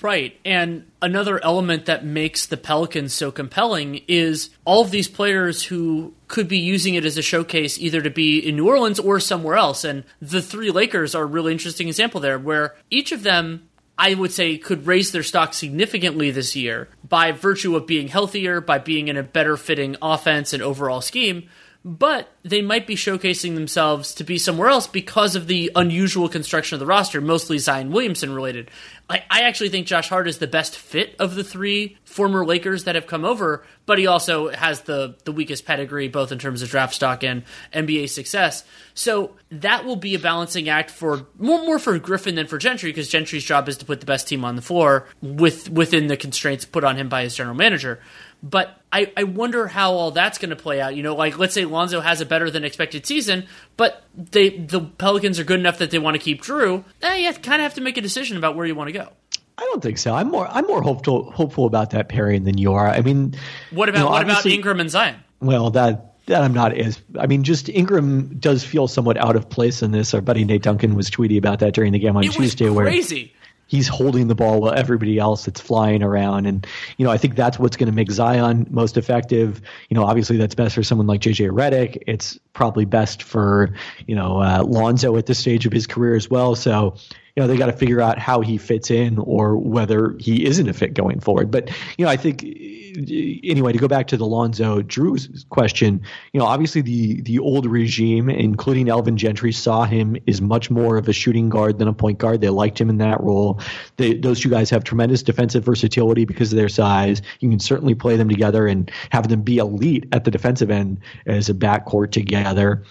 [0.03, 0.39] Right.
[0.45, 6.15] And another element that makes the Pelicans so compelling is all of these players who
[6.27, 9.57] could be using it as a showcase either to be in New Orleans or somewhere
[9.57, 9.85] else.
[9.85, 14.15] And the three Lakers are a really interesting example there, where each of them I
[14.15, 18.79] would say could raise their stock significantly this year by virtue of being healthier, by
[18.79, 21.49] being in a better fitting offense and overall scheme
[21.85, 26.75] but they might be showcasing themselves to be somewhere else because of the unusual construction
[26.75, 28.71] of the roster, mostly Zion Williamson related.
[29.11, 32.85] I, I, actually think Josh Hart is the best fit of the three former Lakers
[32.85, 36.63] that have come over, but he also has the, the weakest pedigree, both in terms
[36.63, 37.43] of draft stock and
[37.75, 38.65] NBA success.
[38.95, 42.91] So that will be a balancing act for more, more for Griffin than for Gentry,
[42.91, 46.17] because Gentry's job is to put the best team on the floor with within the
[46.17, 48.01] constraints put on him by his general manager.
[48.45, 50.95] But I, I wonder how all that's going to play out.
[50.95, 53.47] You know, like let's say Lonzo has a better than expected season,
[53.79, 56.85] but they the Pelicans are good enough that they want to keep Jrue.
[57.01, 59.09] Eh, you kind of have to make a decision about where you want to go.
[59.57, 60.15] I don't think so.
[60.15, 62.87] I'm more I'm more hopeful hopeful about that pairing than you are.
[62.87, 63.35] I mean,
[63.71, 65.17] what about you know, what about Ingram and Zion?
[65.41, 67.01] Well, that that I'm not as.
[67.19, 70.13] I mean, just Ingram does feel somewhat out of place in this.
[70.13, 72.73] Our buddy Nate Duncan was tweety about that during the game on it Tuesday.
[72.73, 72.75] Crazy.
[72.75, 73.33] Where
[73.67, 76.47] he's holding the ball while everybody else is flying around.
[76.47, 79.61] And, you know, I think that's what's going to make Zion most effective.
[79.89, 82.03] You know, obviously that's best for someone like JJ Redick.
[82.07, 83.75] It's probably best for,
[84.07, 86.55] you know, uh, Lonzo at this stage of his career as well.
[86.55, 86.97] So,
[87.37, 90.69] you know, they got to figure out how he fits in or whether he isn't
[90.69, 91.51] a fit going forward.
[91.51, 91.69] But,
[91.99, 96.01] you know, I think anyway, to go back to the Lonzo Jrue's question,
[96.33, 100.97] you know, obviously the the old regime, including Alvin Gentry, saw him as much more
[100.97, 102.41] of a shooting guard than a point guard.
[102.41, 103.61] They liked him in that role.
[103.97, 107.21] They, those two guys have tremendous defensive versatility because of their size.
[107.41, 111.01] You can certainly play them together and have them be elite at the defensive end
[111.27, 112.85] as a backcourt together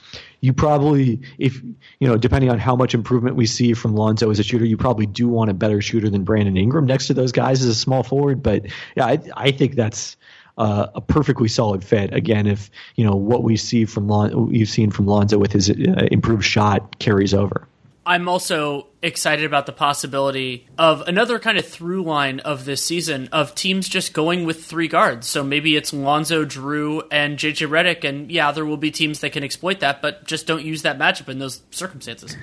[0.44, 1.62] you probably, if
[2.00, 4.76] you know, depending on how much improvement we see from Lonzo as a shooter, you
[4.76, 7.76] probably do want a better shooter than Brandon Ingram next to those guys as a
[7.76, 8.44] small forward.
[8.44, 8.66] But
[8.98, 10.18] yeah, I, I think that's
[10.58, 12.14] uh, a perfectly solid fit.
[12.14, 15.70] Again, if you know what we see from Lon- you've seen from Lonzo with his
[15.70, 17.66] uh, improved shot carries over.
[18.06, 23.30] I'm also excited about the possibility of another kind of through line of this season
[23.32, 25.28] of teams just going with three guards.
[25.28, 29.32] So maybe it's Lonzo, Jrue, and JJ Redick, and yeah, there will be teams that
[29.32, 32.36] can exploit that, but just don't use that matchup in those circumstances.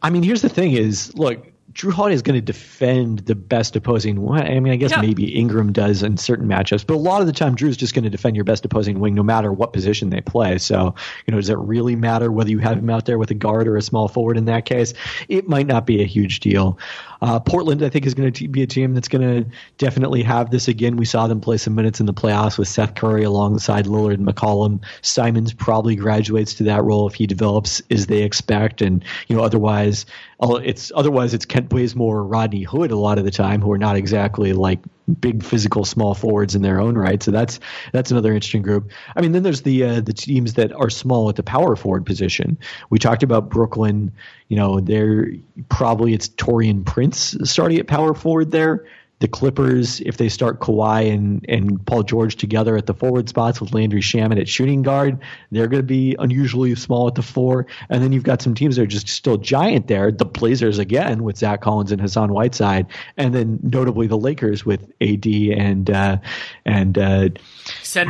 [0.00, 3.76] I mean, here's the thing: is look, Jrue Holiday is going to defend the best
[3.76, 4.28] opposing.
[4.28, 5.00] I mean, I guess yeah.
[5.00, 8.04] maybe Ingram does in certain matchups, but a lot of the time, Jrue's just going
[8.04, 10.58] to defend your best opposing wing, no matter what position they play.
[10.58, 10.94] So,
[11.26, 13.68] you know, does it really matter whether you have him out there with a guard
[13.68, 14.36] or a small forward?
[14.36, 14.94] In that case,
[15.28, 16.78] it might not be a huge deal.
[17.22, 20.50] Uh, Portland, I think, is going to be a team that's going to definitely have
[20.50, 20.96] this again.
[20.96, 24.26] We saw them play some minutes in the playoffs with Seth Curry alongside Lillard and
[24.26, 24.82] McCollum.
[25.02, 29.42] Simons probably graduates to that role if he develops as they expect, and you know,
[29.42, 30.06] otherwise,
[30.42, 33.78] it's otherwise it's Kent Bazemore or Rodney Hood a lot of the time who are
[33.78, 34.80] not exactly like
[35.20, 37.22] big physical small forwards in their own right.
[37.22, 37.60] So that's
[37.92, 38.90] that's another interesting group.
[39.14, 42.06] I mean, then there's the uh, the teams that are small at the power forward
[42.06, 42.58] position.
[42.88, 44.12] We talked about Brooklyn.
[44.48, 45.26] You know, they're
[45.68, 48.86] probably it's Taurean Prince starting at power forward there
[49.20, 53.60] the Clippers, if they start Kawhi and, and Paul George together at the forward spots
[53.60, 55.18] with Landry Shamet at shooting guard,
[55.50, 57.66] they're going to be unusually small at the four.
[57.90, 60.10] And then you've got some teams that are just still giant there.
[60.10, 62.86] The Blazers again with Zach Collins and Hassan Whiteside,
[63.18, 66.16] and then notably the Lakers with AD and uh,
[66.64, 67.28] and uh,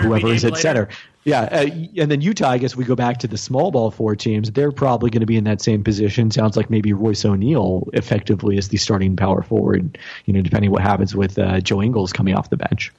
[0.02, 0.88] whoever is at center.
[1.24, 1.66] Yeah, uh,
[1.98, 2.48] and then Utah.
[2.48, 4.50] I guess we go back to the small ball four teams.
[4.52, 6.30] They're probably going to be in that same position.
[6.30, 9.98] Sounds like maybe Royce O'Neale effectively is the starting power forward.
[10.24, 12.90] You know, depending what happens with uh, Joe Ingles coming off the bench.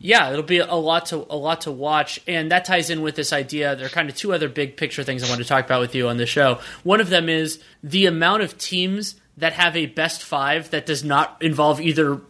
[0.00, 3.16] Yeah, it'll be a lot to a lot to watch, and that ties in with
[3.16, 3.74] this idea.
[3.74, 5.94] There are kind of two other big picture things I want to talk about with
[5.94, 6.60] you on the show.
[6.84, 11.04] One of them is the amount of teams that have a best five that does
[11.04, 12.20] not involve either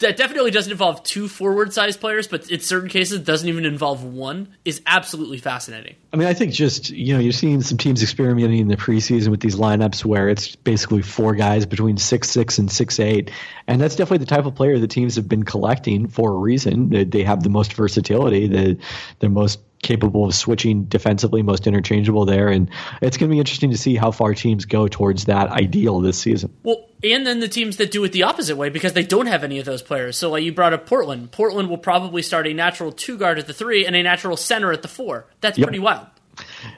[0.00, 3.64] that definitely doesn't involve two forward sized players, but in certain cases it doesn't even
[3.64, 5.96] involve one is absolutely fascinating.
[6.12, 9.28] I mean, I think just you know you're seeing some teams experimenting in the preseason
[9.28, 13.30] with these lineups where it's basically four guys between six six and six eight,
[13.66, 17.10] and that's definitely the type of player the teams have been collecting for a reason.
[17.10, 18.78] They have the most versatility, the
[19.20, 22.48] the most capable of switching defensively, most interchangeable there.
[22.48, 22.68] And
[23.00, 26.18] it's going to be interesting to see how far teams go towards that ideal this
[26.18, 26.52] season.
[26.64, 29.44] Well, and then the teams that do it the opposite way because they don't have
[29.44, 30.16] any of those players.
[30.16, 31.30] So, like you brought up Portland.
[31.30, 34.72] Portland will probably start a natural two guard at the three and a natural center
[34.72, 35.26] at the four.
[35.40, 35.68] That's yep.
[35.68, 36.06] pretty wild.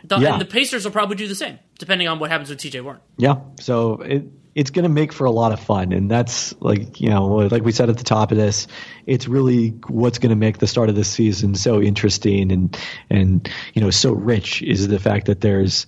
[0.04, 0.32] The, yeah.
[0.32, 3.00] And the Pacers will probably do the same, depending on what happens with TJ Warren.
[3.16, 3.36] Yeah.
[3.60, 4.24] So it,
[4.56, 5.92] it's going to make for a lot of fun.
[5.92, 8.66] And that's like, you know, like we said at the top of this,
[9.04, 12.78] it's really what's going to make the start of this season so interesting and,
[13.10, 15.86] and, you know, so rich is the fact that there's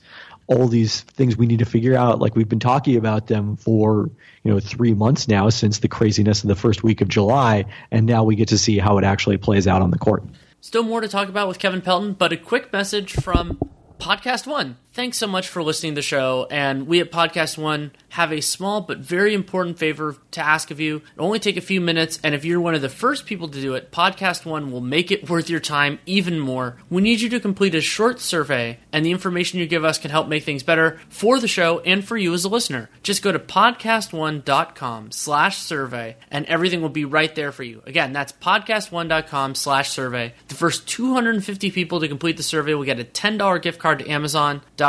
[0.48, 2.20] all these things we need to figure out.
[2.20, 4.10] Like we've been talking about them for,
[4.44, 7.64] you know, three months now since the craziness of the first week of July.
[7.90, 10.24] And now we get to see how it actually plays out on the court.
[10.60, 13.58] Still more to talk about with Kevin Pelton, but a quick message from
[13.98, 14.76] Podcast One.
[14.98, 16.48] Thanks so much for listening to the show.
[16.50, 20.80] And we at Podcast One have a small but very important favor to ask of
[20.80, 21.02] you.
[21.14, 23.60] It'll only take a few minutes, and if you're one of the first people to
[23.60, 26.78] do it, Podcast One will make it worth your time even more.
[26.90, 30.10] We need you to complete a short survey, and the information you give us can
[30.10, 32.90] help make things better for the show and for you as a listener.
[33.04, 37.82] Just go to podcastone.com slash survey, and everything will be right there for you.
[37.86, 40.34] Again, that's podcastone.com slash survey.
[40.48, 44.08] The first 250 people to complete the survey will get a $10 gift card to
[44.08, 44.87] Amazon.com,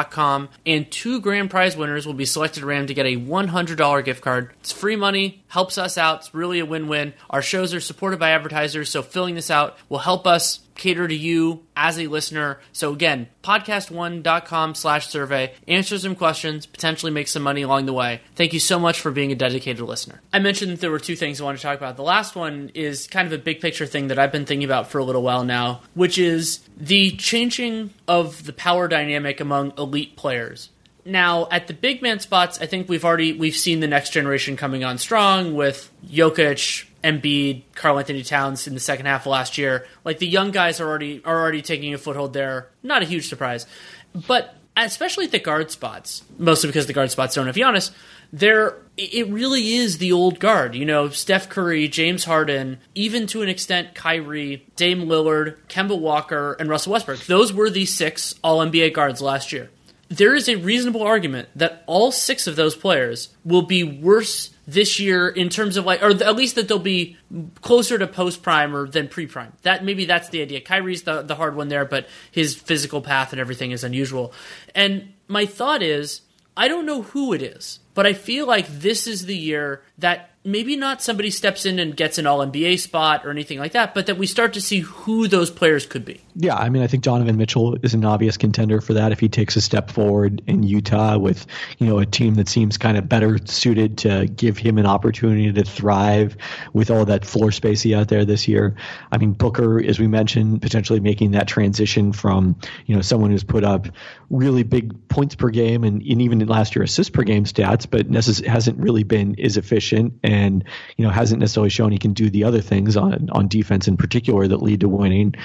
[0.66, 4.54] and two grand prize winners will be selected around to get a $100 gift card.
[4.60, 6.20] It's free money, helps us out.
[6.20, 7.14] It's really a win win.
[7.30, 11.16] Our shows are supported by advertisers, so filling this out will help us cater to
[11.16, 12.60] you as a listener.
[12.72, 18.22] So again, podcast1.com slash survey, answer some questions, potentially make some money along the way.
[18.36, 20.22] Thank you so much for being a dedicated listener.
[20.32, 21.98] I mentioned that there were two things I want to talk about.
[21.98, 24.90] The last one is kind of a big picture thing that I've been thinking about
[24.90, 30.16] for a little while now, which is the changing of the power dynamic among elite
[30.16, 30.70] players.
[31.10, 34.56] Now, at the big man spots, I think we've already we've seen the next generation
[34.56, 39.88] coming on strong with Jokic, Embiid, Karl-Anthony Towns in the second half of last year.
[40.04, 42.70] Like the young guys are already are already taking a foothold there.
[42.84, 43.66] Not a huge surprise,
[44.14, 47.92] but especially at the guard spots, mostly because the guard spots don't have Giannis.
[48.32, 50.76] There, it really is the old guard.
[50.76, 56.56] You know, Steph Curry, James Harden, even to an extent Kyrie, Dame Lillard, Kemba Walker,
[56.60, 57.22] and Russell Westbrook.
[57.22, 59.72] Those were the six All NBA guards last year
[60.10, 65.00] there is a reasonable argument that all six of those players will be worse this
[65.00, 67.16] year in terms of like, or at least that they'll be
[67.62, 69.54] closer to post prime or than pre prime.
[69.62, 70.62] That maybe that's the idea.
[70.62, 74.34] Kyrie's the the hard one there, but his physical path and everything is unusual.
[74.74, 76.22] And my thought is,
[76.58, 80.32] I don't know who it is, but I feel like this is the year that
[80.46, 83.94] maybe not somebody steps in and gets an all NBA spot or anything like that,
[83.94, 86.22] but that we start to see who those players could be.
[86.36, 89.28] Yeah, I mean, I think Donovan Mitchell is an obvious contender for that if he
[89.28, 91.46] takes a step forward in Utah with,
[91.78, 95.52] you know, a team that seems kind of better suited to give him an opportunity
[95.52, 96.38] to thrive
[96.72, 98.76] with all that floor space he out there this year.
[99.12, 103.44] I mean, Booker, as we mentioned, potentially making that transition from, you know, someone who's
[103.44, 103.88] put up
[104.30, 108.10] really big points per game and, and even last year assists per game stats, but
[108.10, 110.64] necess- hasn't really been as efficient and
[110.98, 113.98] you know hasn't necessarily shown he can do the other things on on defense in
[113.98, 115.36] particular that lead to winning.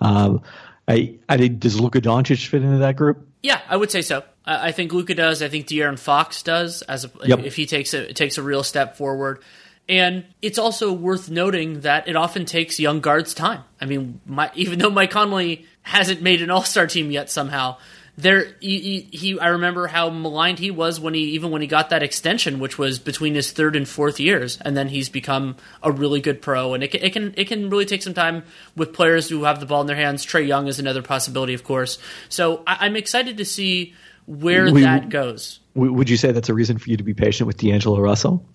[0.00, 0.42] Um,
[0.88, 3.26] I, I think does Luka Doncic fit into that group?
[3.42, 4.24] Yeah, I would say so.
[4.44, 5.40] I think Luka does.
[5.40, 7.40] I think De'Aaron Fox does as a, yep.
[7.40, 9.40] if he takes a takes a real step forward.
[9.88, 13.62] And it's also worth noting that it often takes young guards time.
[13.80, 17.78] I mean, my, even though Mike Conley hasn't made an All Star team yet, somehow
[18.16, 21.90] there he, he, I remember how maligned he was when he even when he got
[21.90, 25.90] that extension, which was between his third and fourth years, and then he's become a
[25.90, 26.74] really good pro.
[26.74, 28.44] And it can it can it can really take some time
[28.76, 30.26] with players who have the ball in their hands.
[30.26, 31.98] Trae Young is another possibility, of course.
[32.28, 33.94] So I, am excited to see
[34.26, 35.60] where we, that goes.
[35.74, 38.46] Would you say that's a reason for you to be patient with D'Angelo Russell?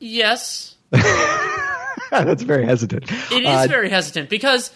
[0.00, 0.76] Yes.
[2.10, 3.04] that's very hesitant.
[3.30, 4.72] It is uh, very hesitant because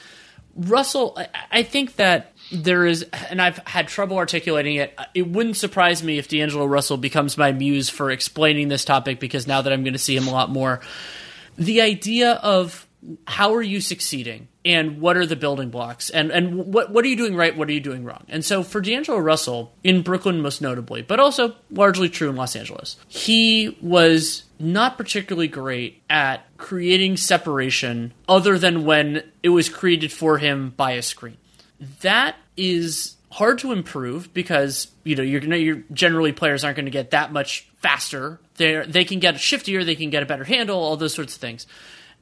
[0.54, 1.14] Russell.
[1.16, 4.98] I, I think that there is, and I've had trouble articulating it.
[5.14, 9.46] It wouldn't surprise me if D'Angelo Russell becomes my muse for explaining this topic because
[9.46, 10.80] now that I'm going to see him a lot more,
[11.56, 12.86] the idea of
[13.26, 17.08] how are you succeeding and what are the building blocks and and what what are
[17.08, 20.40] you doing right what are you doing wrong and so for D'Angelo Russell in Brooklyn
[20.40, 26.46] most notably but also largely true in Los Angeles he was not particularly great at
[26.56, 31.36] creating separation other than when it was created for him by a screen
[32.00, 36.90] that is hard to improve because you know you're you're generally players aren't going to
[36.90, 40.78] get that much faster they they can get shiftier they can get a better handle
[40.78, 41.66] all those sorts of things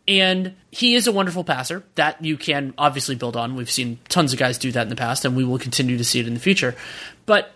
[0.07, 3.57] and he is a wonderful passer that you can obviously build on.
[3.57, 6.05] We've seen tons of guys do that in the past, and we will continue to
[6.05, 6.75] see it in the future.
[7.25, 7.54] But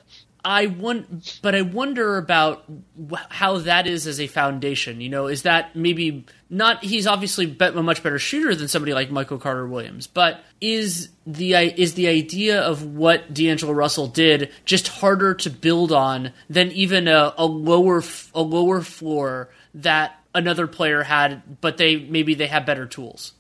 [0.49, 2.65] I want, but I wonder about
[3.29, 5.03] how that is as a foundation.
[5.03, 6.83] You know, is that maybe not?
[6.83, 11.53] He's obviously a much better shooter than somebody like Michael Carter Williams, but is the
[11.53, 17.09] is the idea of what D'Angelo Russell did just harder to build on than even
[17.09, 18.03] a, a lower
[18.35, 23.35] a lower floor that another player had, but they maybe they have better tools.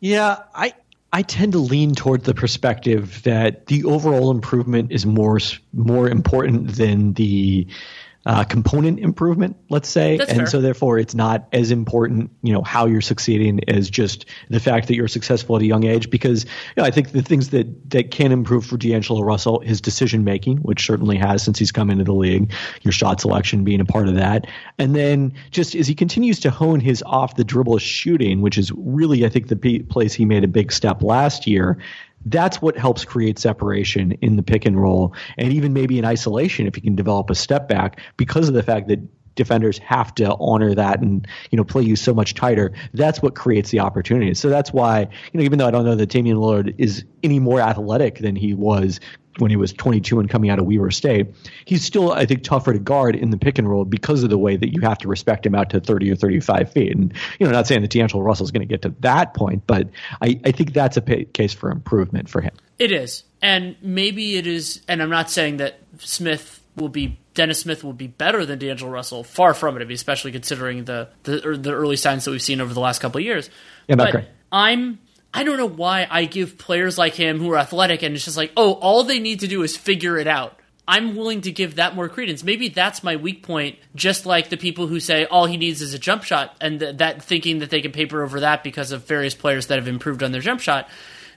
[0.00, 0.72] Yeah, I
[1.12, 5.38] I tend to lean toward the perspective that the overall improvement is more
[5.72, 7.66] more important than the
[8.28, 10.46] uh, component improvement, let's say, That's and fair.
[10.46, 14.88] so therefore it's not as important, you know, how you're succeeding as just the fact
[14.88, 16.10] that you're successful at a young age.
[16.10, 19.80] Because you know, I think the things that that can improve for D'Angelo Russell, his
[19.80, 22.52] decision making, which certainly has since he's come into the league,
[22.82, 26.50] your shot selection being a part of that, and then just as he continues to
[26.50, 30.26] hone his off the dribble shooting, which is really I think the p- place he
[30.26, 31.78] made a big step last year
[32.26, 36.66] that's what helps create separation in the pick and roll and even maybe in isolation
[36.66, 39.00] if you can develop a step back because of the fact that
[39.38, 42.72] defenders have to honor that and you know play you so much tighter.
[42.92, 44.34] That's what creates the opportunity.
[44.34, 45.02] So that's why
[45.32, 48.34] you know even though I don't know that Damian Lillard is any more athletic than
[48.34, 48.98] he was
[49.38, 51.26] when he was 22 and coming out of Weber State,
[51.64, 54.38] he's still, I think, tougher to guard in the pick and roll because of the
[54.38, 56.94] way that you have to respect him out to 30 or 35 feet.
[56.94, 59.88] And, you know, not saying that D'Angelo Russell's going to get to that point, but
[60.20, 62.52] I, I think that's a pa- case for improvement for him.
[62.78, 64.82] It is, and maybe it is.
[64.86, 68.90] And I'm not saying that Smith will be Dennis Smith will be better than D'Angelo
[68.90, 69.24] Russell.
[69.24, 72.80] Far from it, especially considering the the, the early signs that we've seen over the
[72.80, 73.50] last couple of years.
[73.88, 74.24] Yeah, but great.
[74.52, 74.98] I'm
[75.32, 78.36] I don't know why I give players like him who are athletic and it's just
[78.36, 80.58] like, oh, all they need to do is figure it out.
[80.86, 82.42] I'm willing to give that more credence.
[82.42, 85.92] Maybe that's my weak point, just like the people who say all he needs is
[85.92, 89.06] a jump shot and th- that thinking that they can paper over that because of
[89.06, 90.88] various players that have improved on their jump shot.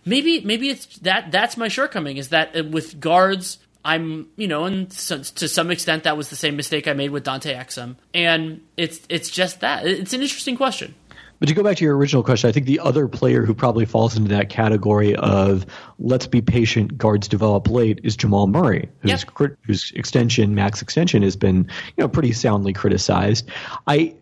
[0.05, 4.65] Maybe maybe it's that that's my shortcoming is that uh, with guards I'm, you know,
[4.65, 7.95] and so, to some extent that was the same mistake I made with Dante Exum,
[8.13, 10.93] and it's it's just that it's an interesting question.
[11.41, 13.83] But to go back to your original question, I think the other player who probably
[13.83, 15.65] falls into that category of
[15.97, 19.57] let's be patient, guards develop late is Jamal Murray, whose Yep.
[19.65, 21.67] whose extension, max extension, has been
[21.97, 23.49] you know pretty soundly criticized.
[23.87, 24.13] I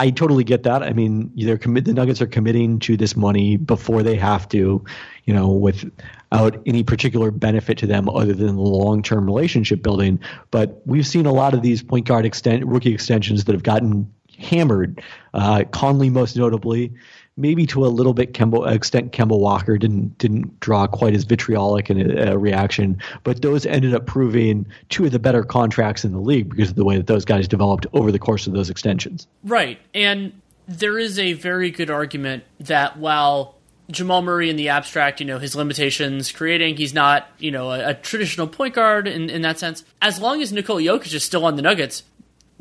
[0.00, 0.82] I totally get that.
[0.82, 4.82] I mean, they're commit the Nuggets are committing to this money before they have to,
[5.26, 10.18] you know, without any particular benefit to them other than the long term relationship building.
[10.50, 14.10] But we've seen a lot of these point guard extent rookie extensions that have gotten
[14.42, 15.00] hammered.
[15.32, 16.92] Uh, Conley, most notably,
[17.36, 21.90] maybe to a little bit Kemba, extent, Kemba Walker didn't didn't draw quite as vitriolic
[21.90, 26.20] a, a reaction, but those ended up proving two of the better contracts in the
[26.20, 29.26] league because of the way that those guys developed over the course of those extensions.
[29.44, 29.78] Right.
[29.94, 30.32] And
[30.68, 33.56] there is a very good argument that while
[33.90, 37.90] Jamal Murray in the abstract, you know, his limitations creating, he's not, you know, a,
[37.90, 39.84] a traditional point guard in, in that sense.
[40.00, 42.04] As long as Nikola Jokic is still on the Nuggets,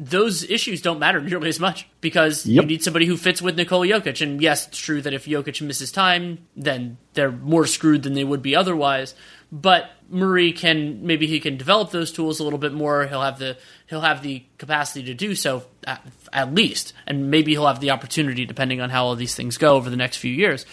[0.02, 3.88] those issues don't matter nearly as much because you need somebody who fits with Nikola
[3.88, 4.22] Jokic.
[4.22, 8.24] And yes, it's true that if Jokic misses time, then they're more screwed than they
[8.24, 9.14] would be otherwise.
[9.52, 13.06] But Murray can maybe he can develop those tools a little bit more.
[13.06, 17.52] He'll have the he'll have the capacity to do so at, at least, and maybe
[17.52, 20.32] he'll have the opportunity depending on how all these things go over the next few
[20.32, 20.66] years.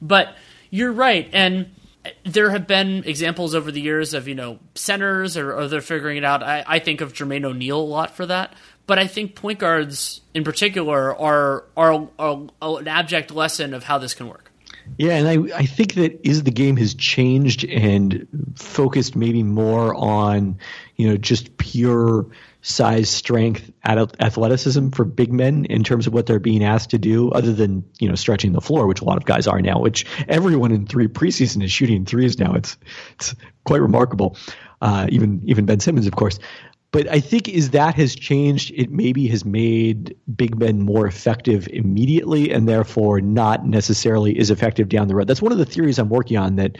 [0.00, 0.36] But
[0.70, 1.70] you're right, and
[2.24, 6.16] there have been examples over the years of you know centers or, or they're figuring
[6.16, 6.42] it out.
[6.42, 8.54] I, I think of Jermaine O'Neal a lot for that,
[8.86, 13.98] but I think point guards in particular are are, are an abject lesson of how
[13.98, 14.52] this can work.
[14.98, 19.94] Yeah, and I, I think that is the game has changed and focused maybe more
[19.94, 20.58] on,
[20.94, 22.26] you know, just pure
[22.62, 26.98] size, strength, at- athleticism for big men in terms of what they're being asked to
[26.98, 29.80] do, other than, you know, stretching the floor, which a lot of guys are now,
[29.80, 32.54] which everyone in three preseason is shooting threes now.
[32.54, 32.76] It's
[33.14, 33.34] it's
[33.64, 34.36] quite remarkable.
[34.80, 36.38] Uh, even even Ben Simmons, of course.
[36.92, 41.68] But I think is that has changed, it maybe has made big men more effective
[41.68, 45.26] immediately and therefore not necessarily as effective down the road.
[45.26, 46.78] That's one of the theories I'm working on that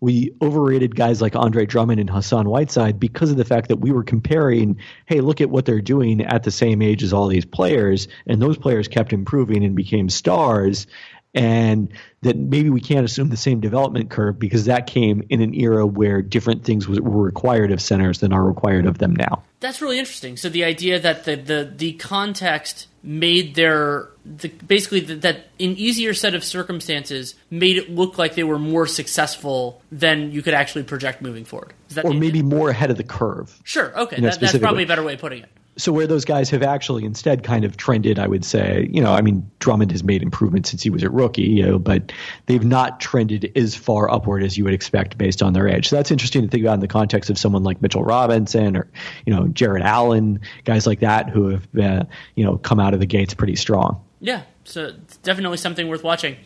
[0.00, 3.90] we overrated guys like Andre Drummond and Hassan Whiteside because of the fact that we
[3.90, 7.44] were comparing, hey, look at what they're doing at the same age as all these
[7.44, 10.86] players, and those players kept improving and became stars.
[11.34, 11.92] and
[12.22, 15.86] that maybe we can't assume the same development curve because that came in an era
[15.86, 19.42] where different things were required of centers than are required of them now.
[19.60, 20.36] That's really interesting.
[20.36, 25.76] So the idea that the the, the context made their the, basically the, that an
[25.76, 30.54] easier set of circumstances made it look like they were more successful than you could
[30.54, 31.72] actually project moving forward.
[32.02, 33.58] or maybe more ahead of the curve.
[33.62, 33.96] Sure.
[33.98, 34.20] Okay.
[34.20, 37.04] That, that's probably a better way of putting it so where those guys have actually
[37.04, 40.70] instead kind of trended, I would say, you know, I mean, Drummond has made improvements
[40.70, 42.12] since he was a rookie, you know, but
[42.46, 45.88] they've not trended as far upward as you would expect based on their age.
[45.88, 48.90] So that's interesting to think about in the context of someone like Mitchell Robinson or,
[49.24, 52.98] you know, Jarrett Allen, guys like that who have, uh, you know, come out of
[52.98, 54.04] the gates pretty strong.
[54.20, 54.92] Yeah, so
[55.22, 56.36] definitely something worth watching.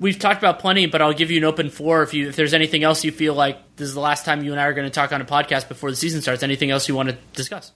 [0.00, 2.54] We've talked about plenty, but I'll give you an open floor if you if there's
[2.54, 4.86] anything else you feel like this is the last time you and I are going
[4.86, 6.42] to talk on a podcast before the season starts.
[6.42, 7.72] Anything else you want to discuss?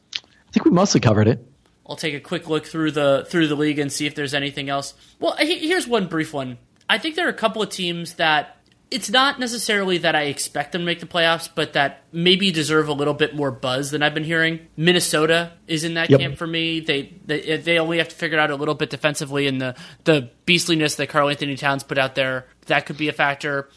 [0.52, 1.46] I think we mostly covered it.
[1.86, 4.68] I'll take a quick look through the through the league and see if there's anything
[4.68, 4.92] else.
[5.18, 6.58] Well, here's one brief one.
[6.90, 8.58] I think there are a couple of teams that
[8.90, 12.88] it's not necessarily that I expect them to make the playoffs, but that maybe deserve
[12.88, 14.60] a little bit more buzz than I've been hearing.
[14.76, 16.20] Minnesota is in that yep.
[16.20, 16.80] camp for me.
[16.80, 19.74] They, they they only have to figure it out a little bit defensively, and the
[20.04, 23.70] the beastliness that Karl-Anthony Towns put out there that could be a factor.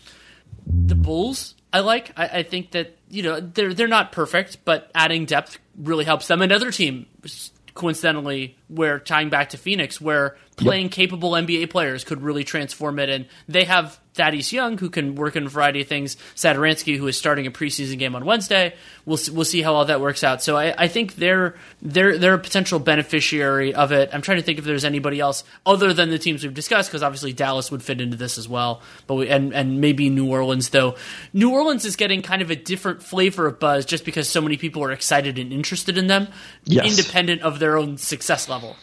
[0.67, 2.11] The Bulls, I like.
[2.17, 6.27] I, I think that you know they're they're not perfect, but adding depth really helps
[6.27, 6.41] them.
[6.41, 7.05] Another team,
[7.73, 10.91] coincidentally, where tying back to Phoenix, where playing yep.
[10.91, 15.35] capable NBA players could really transform it, and they have Thaddeus Young, who can work
[15.35, 16.15] in a variety of things.
[16.35, 18.73] Satoransky, who is starting a preseason game on Wednesday.
[19.05, 20.41] We'll we'll see how all that works out.
[20.41, 24.09] So I, I think they're they're they're a potential beneficiary of it.
[24.13, 27.03] I'm trying to think if there's anybody else other than the teams we've discussed, because
[27.03, 28.81] obviously Dallas would fit into this as well.
[29.07, 30.95] But we, and and maybe New Orleans though.
[31.33, 34.55] New Orleans is getting kind of a different flavor of buzz just because so many
[34.55, 36.29] people are excited and interested in them,
[36.63, 36.97] yes.
[36.97, 38.77] independent of their own success level.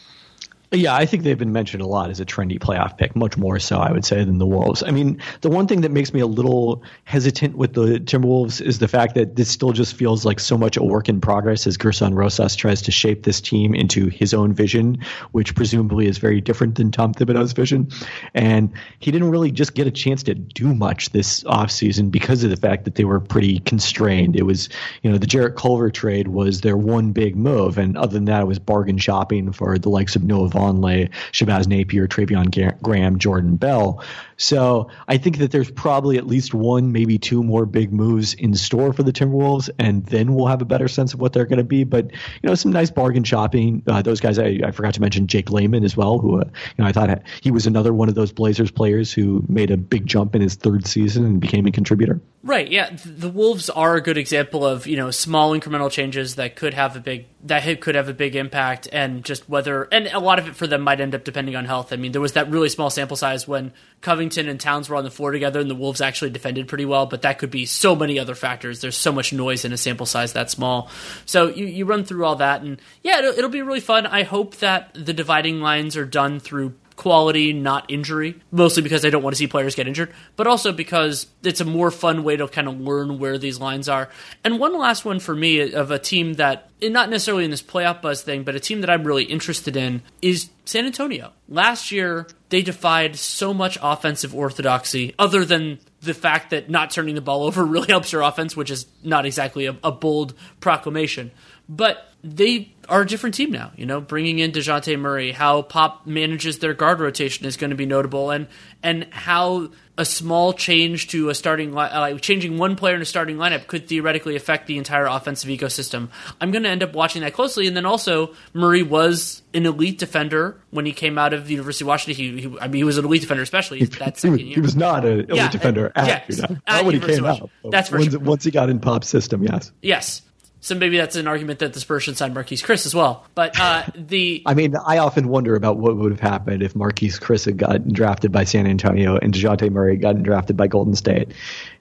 [0.75, 3.59] Yeah, I think they've been mentioned a lot as a trendy playoff pick, much more
[3.59, 4.83] so, I would say, than the Wolves.
[4.83, 8.79] I mean, the one thing that makes me a little hesitant with the Timberwolves is
[8.79, 11.77] the fact that this still just feels like so much a work in progress as
[11.77, 14.97] Gersson Rosas tries to shape this team into his own vision,
[15.33, 17.91] which presumably is very different than Tom Thibodeau's vision.
[18.33, 22.51] And he didn't really just get a chance to do much this offseason because of
[22.51, 24.37] the fact that they were pretty constrained.
[24.37, 24.71] It was,
[25.03, 27.77] you know, the Jarrett Culver trade was their one big move.
[27.77, 31.67] And other than that, it was bargain shopping for the likes of Noah Vonleh, Shabazz
[31.67, 34.03] Napier, Treveon Graham, Jordan Bell.
[34.43, 38.55] So I think that there's probably at least one, maybe two more big moves in
[38.55, 41.59] store for the Timberwolves, and then we'll have a better sense of what they're going
[41.59, 41.85] to be.
[41.85, 43.85] But you know, some nice bargain shopping.
[43.87, 46.83] Uh, those guys, I, I, forgot to mention Jake Layman as well, who uh, you
[46.83, 50.07] know I thought he was another one of those Blazers players who made a big
[50.07, 52.21] jump in his third season and became a contributor.
[52.43, 52.69] Right.
[52.69, 52.91] Yeah.
[53.05, 56.97] The Wolves are a good example of you know small incremental changes that could have
[56.97, 60.49] a big that could have a big impact, and just whether and a lot of
[60.49, 61.93] it for them might end up depending on health.
[61.93, 65.05] I mean, there was that really small sample size when Covington and Towns were on
[65.05, 67.07] the floor together, and the Wolves actually defended pretty well.
[67.07, 68.81] But that could be so many other factors.
[68.81, 70.91] There's so much noise in a sample size that small.
[71.27, 74.07] So you, you run through all that, and yeah, it'll, it'll be really fun.
[74.07, 78.41] I hope that the dividing lines are done through quality, not injury.
[78.51, 81.65] Mostly because I don't want to see players get injured, but also because it's a
[81.65, 84.09] more fun way to kind of learn where these lines are.
[84.45, 88.03] And one last one for me of a team that, not necessarily in this playoff
[88.03, 91.33] buzz thing, but a team that I'm really interested in is San Antonio.
[91.49, 97.15] Last year, they defied so much offensive orthodoxy, other than the fact that not turning
[97.15, 101.31] the ball over really helps your offense, which is not exactly a, a bold proclamation.
[101.67, 103.73] But they are a different team now.
[103.77, 107.77] You know, bringing in Dejounte Murray, how Pop manages their guard rotation is going to
[107.77, 108.47] be notable, and
[108.83, 113.05] and how a small change to a starting uh, like changing one player in a
[113.05, 116.09] starting lineup could theoretically affect the entire offensive ecosystem.
[116.41, 119.99] I'm going to end up watching that closely, and then also Murray was an elite
[119.99, 122.25] defender when he came out of the University of Washington.
[122.25, 124.55] He, he I mean, he was an elite defender, especially that second year.
[124.55, 127.25] he was not an elite yeah, defender at, yes, you know, not when he came
[127.27, 127.51] out.
[127.71, 128.21] That's for once, sure.
[128.21, 129.73] once he got in Pop's system, yes.
[129.83, 130.23] Yes.
[130.63, 133.27] So maybe that's an argument that the Spurs should sign Marquese Chriss as well.
[133.35, 137.21] But uh, the I mean, I often wonder about what would have happened if Marquese
[137.21, 140.95] Chriss had gotten drafted by San Antonio and Dejounte Murray had gotten drafted by Golden
[140.95, 141.33] State.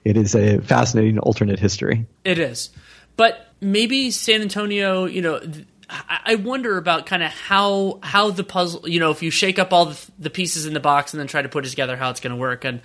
[0.04, 2.06] It is a fascinating alternate history.
[2.24, 2.70] It is,
[3.16, 5.40] but maybe San Antonio, you know.
[6.08, 9.74] I wonder about kind of how how the puzzle, you know, if you shake up
[9.74, 12.08] all the, the pieces in the box and then try to put it together, how
[12.08, 12.64] it's going to work.
[12.64, 12.80] And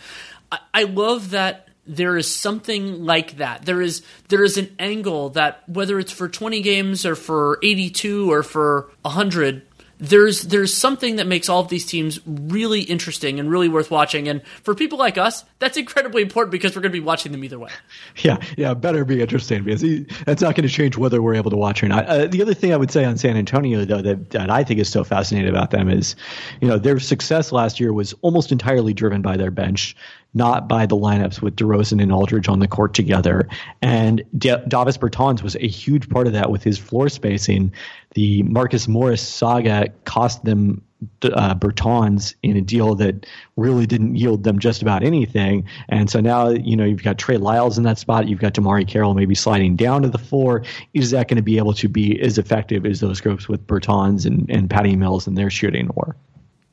[0.51, 3.65] I, I love that there is something like that.
[3.65, 8.31] There is there is an angle that whether it's for 20 games or for 82
[8.31, 9.66] or for 100
[9.99, 14.27] there's there's something that makes all of these teams really interesting and really worth watching.
[14.27, 17.43] And for people like us, that's incredibly important because we're going to be watching them
[17.43, 17.71] either way.
[18.23, 19.81] Yeah, yeah, better be interesting because
[20.25, 22.05] that's not going to change whether we're able to watch or not.
[22.07, 24.79] Uh, the other thing I would say on San Antonio, though, that, that I think
[24.79, 26.15] is so fascinating about them is,
[26.59, 29.95] you know, their success last year was almost entirely driven by their bench
[30.37, 33.47] not by the lineups with DeRozan and Aldridge on the court together.
[33.81, 37.71] And Davis Bertans was a huge part of that with his floor spacing.
[38.17, 40.81] The Marcus Morris saga cost them
[41.21, 43.27] uh, Bertans in a deal that
[43.57, 45.65] really didn't yield them just about anything.
[45.87, 48.27] And so now, you know, you've got Trey Lyles in that spot.
[48.27, 50.63] You've got DeMarre Carroll maybe sliding down to the four.
[50.95, 54.25] Is that going to be able to be as effective as those groups with Bertans
[54.25, 56.15] and, and Patty Mills and their shooting were?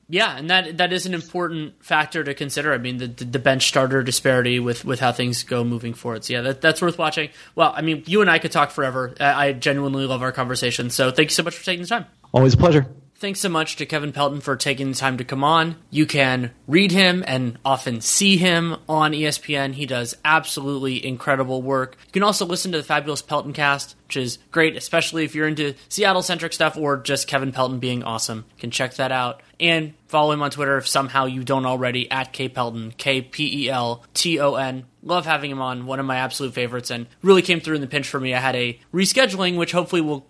[0.09, 2.73] Yeah, and that that is an important factor to consider.
[2.75, 6.25] I mean, the the bench starter disparity with, with how things go moving forward.
[6.25, 7.31] So yeah, that, that's worth watching.
[7.55, 9.15] Well, I mean, you and I could talk forever.
[9.19, 10.91] I, I genuinely love our conversation.
[10.91, 12.07] So thank you so much for taking the time.
[12.33, 12.87] Always a pleasure.
[13.17, 15.77] Thanks so much to Kevin Pelton for taking the time to come on.
[15.89, 19.75] You can read him and often see him on ESPN.
[19.75, 21.97] He does absolutely incredible work.
[22.07, 25.47] You can also listen to the Fabulous Pelton cast, which is great, especially if you're
[25.47, 28.45] into Seattle centric stuff or just Kevin Pelton being awesome.
[28.57, 29.43] You can check that out.
[29.61, 33.65] And follow him on Twitter if somehow you don't already at K Pelton, K P
[33.65, 34.87] E L T O N.
[35.05, 37.87] Love having him on, one of my absolute favorites, and really came through in the
[37.87, 38.35] pinch for me.
[38.35, 40.27] I had a rescheduling, which hopefully will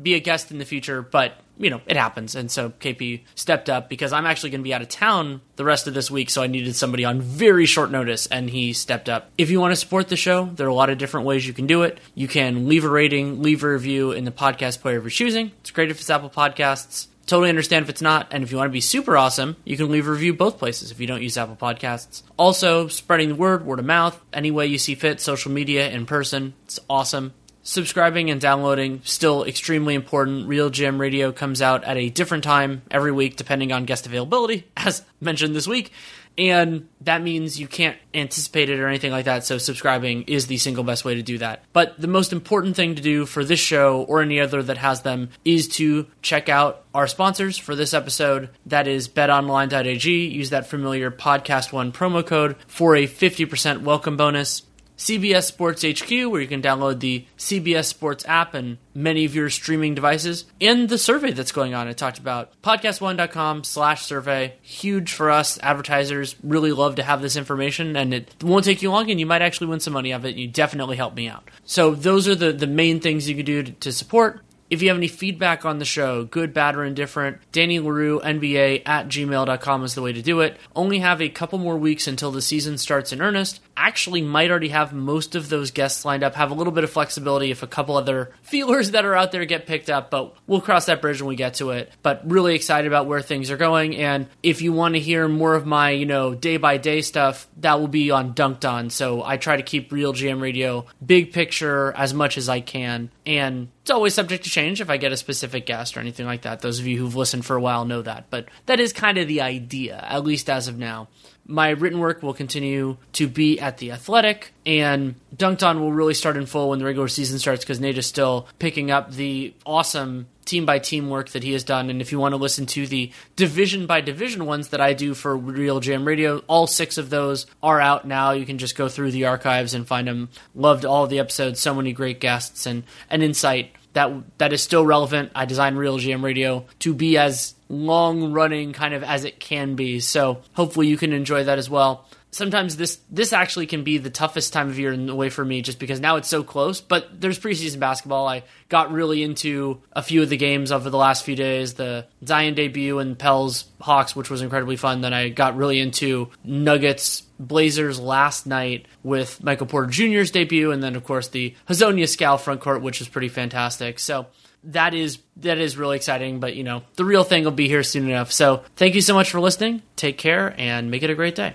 [0.00, 2.34] be a guest in the future, but you know, it happens.
[2.34, 5.64] And so KP stepped up because I'm actually going to be out of town the
[5.64, 6.30] rest of this week.
[6.30, 9.30] So I needed somebody on very short notice and he stepped up.
[9.38, 11.52] If you want to support the show, there are a lot of different ways you
[11.52, 11.98] can do it.
[12.14, 15.52] You can leave a rating, leave a review in the podcast player of your choosing.
[15.60, 17.08] It's great if it's Apple Podcasts.
[17.26, 18.28] Totally understand if it's not.
[18.30, 20.92] And if you want to be super awesome, you can leave a review both places
[20.92, 22.22] if you don't use Apple Podcasts.
[22.36, 26.06] Also, spreading the word, word of mouth, any way you see fit, social media, in
[26.06, 26.54] person.
[26.66, 27.32] It's awesome
[27.66, 30.48] subscribing and downloading still extremely important.
[30.48, 35.02] RealGM Radio comes out at a different time every week depending on guest availability, as
[35.20, 35.92] mentioned this week.
[36.38, 39.44] And that means you can't anticipate it or anything like that.
[39.44, 41.64] So subscribing is the single best way to do that.
[41.72, 45.00] But the most important thing to do for this show or any other that has
[45.00, 48.50] them is to check out our sponsors for this episode.
[48.66, 50.26] That is betonline.ag.
[50.26, 54.62] Use that familiar podcast one promo code for a 50% welcome bonus.
[54.96, 59.50] CBS Sports HQ, where you can download the CBS Sports app and many of your
[59.50, 61.86] streaming devices, and the survey that's going on.
[61.86, 64.54] I talked about podcast1.com slash survey.
[64.62, 66.36] Huge for us advertisers.
[66.42, 69.42] Really love to have this information, and it won't take you long, and you might
[69.42, 70.36] actually win some money of it.
[70.36, 71.48] You definitely help me out.
[71.64, 74.40] So those are the, the main things you can do to, to support.
[74.68, 78.82] If you have any feedback on the show, good, bad, or indifferent, Danny Leroux, NBA
[78.84, 80.56] at gmail.com is the way to do it.
[80.74, 83.60] Only have a couple more weeks until the season starts in earnest.
[83.76, 86.34] Actually, might already have most of those guests lined up.
[86.34, 89.44] Have a little bit of flexibility if a couple other feelers that are out there
[89.44, 91.92] get picked up, but we'll cross that bridge when we get to it.
[92.02, 93.96] But really excited about where things are going.
[93.96, 97.46] And if you want to hear more of my, you know, day by day stuff,
[97.58, 98.90] that will be on Dunked On.
[98.90, 103.10] So I try to keep Real GM Radio big picture as much as I can.
[103.24, 106.42] And it's always subject to change if I get a specific guest or anything like
[106.42, 106.60] that.
[106.60, 109.28] Those of you who've listened for a while know that, but that is kind of
[109.28, 111.08] the idea, at least as of now.
[111.46, 116.14] My written work will continue to be at the Athletic, and Dunked On will really
[116.14, 119.54] start in full when the regular season starts because Nate is still picking up the
[119.64, 121.90] awesome team by team work that he has done.
[121.90, 125.12] And if you want to listen to the division by division ones that I do
[125.12, 128.30] for RealGM Radio, all six of those are out now.
[128.30, 130.30] You can just go through the archives and find them.
[130.54, 134.84] Loved all the episodes, so many great guests and an insight that that is still
[134.84, 135.32] relevant.
[135.34, 139.74] I designed Real GM Radio to be as long running kind of as it can
[139.74, 140.00] be.
[140.00, 142.05] So hopefully you can enjoy that as well
[142.36, 145.44] sometimes this this actually can be the toughest time of year in the way for
[145.44, 148.28] me just because now it's so close but there's preseason basketball.
[148.28, 152.06] I got really into a few of the games over the last few days the
[152.24, 155.00] zion debut and pels hawks which was incredibly fun.
[155.00, 160.82] Then i got really into nuggets blazers last night with michael porter jr's debut and
[160.82, 163.98] then of course the Hezonja Skal front court which was pretty fantastic.
[163.98, 164.26] So
[164.64, 167.82] that is that is really exciting but you know the real thing will be here
[167.82, 168.30] soon enough.
[168.30, 169.82] So thank you so much for listening.
[169.96, 171.54] Take care and make it a great day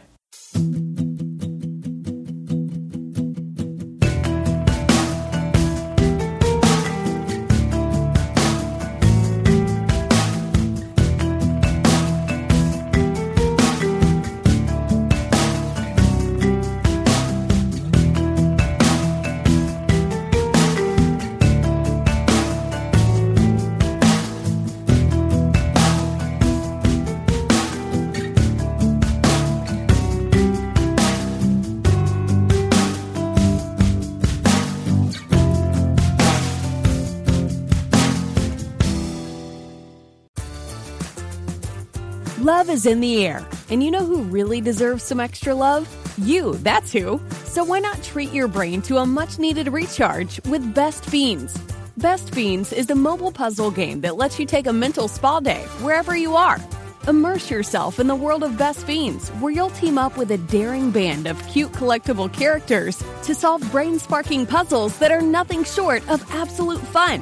[0.53, 0.90] Love
[42.81, 45.87] is in the air, and you know who really deserves some extra love?
[46.17, 47.21] You, that's who.
[47.43, 51.55] So why not treat your brain to a much needed recharge with Best Fiends?
[51.97, 55.61] Best Fiends is the mobile puzzle game that lets you take a mental spa day
[55.81, 56.57] wherever you are.
[57.07, 60.89] Immerse yourself in the world of Best Fiends, where you'll team up with a daring
[60.89, 66.25] band of cute collectible characters to solve brain sparking puzzles that are nothing short of
[66.31, 67.21] absolute fun.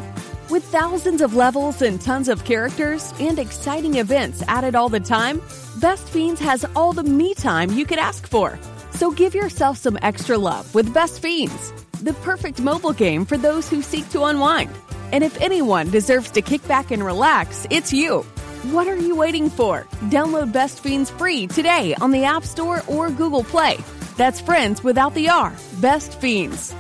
[0.50, 5.44] With thousands of levels and tons of characters and exciting events added all the time,
[5.80, 8.58] Best Fiends has all the me time you could ask for.
[8.96, 11.72] So give yourself some extra love with Best Fiends,
[12.02, 14.72] the perfect mobile game for those who seek to unwind.
[15.12, 18.24] And if anyone deserves to kick back and relax, it's you.
[18.72, 19.84] What are you waiting for?
[20.10, 23.78] Download Best Fiends free today on the App Store or Google Play.
[24.18, 25.54] That's friends without the R.
[25.80, 26.74] Best Fiends.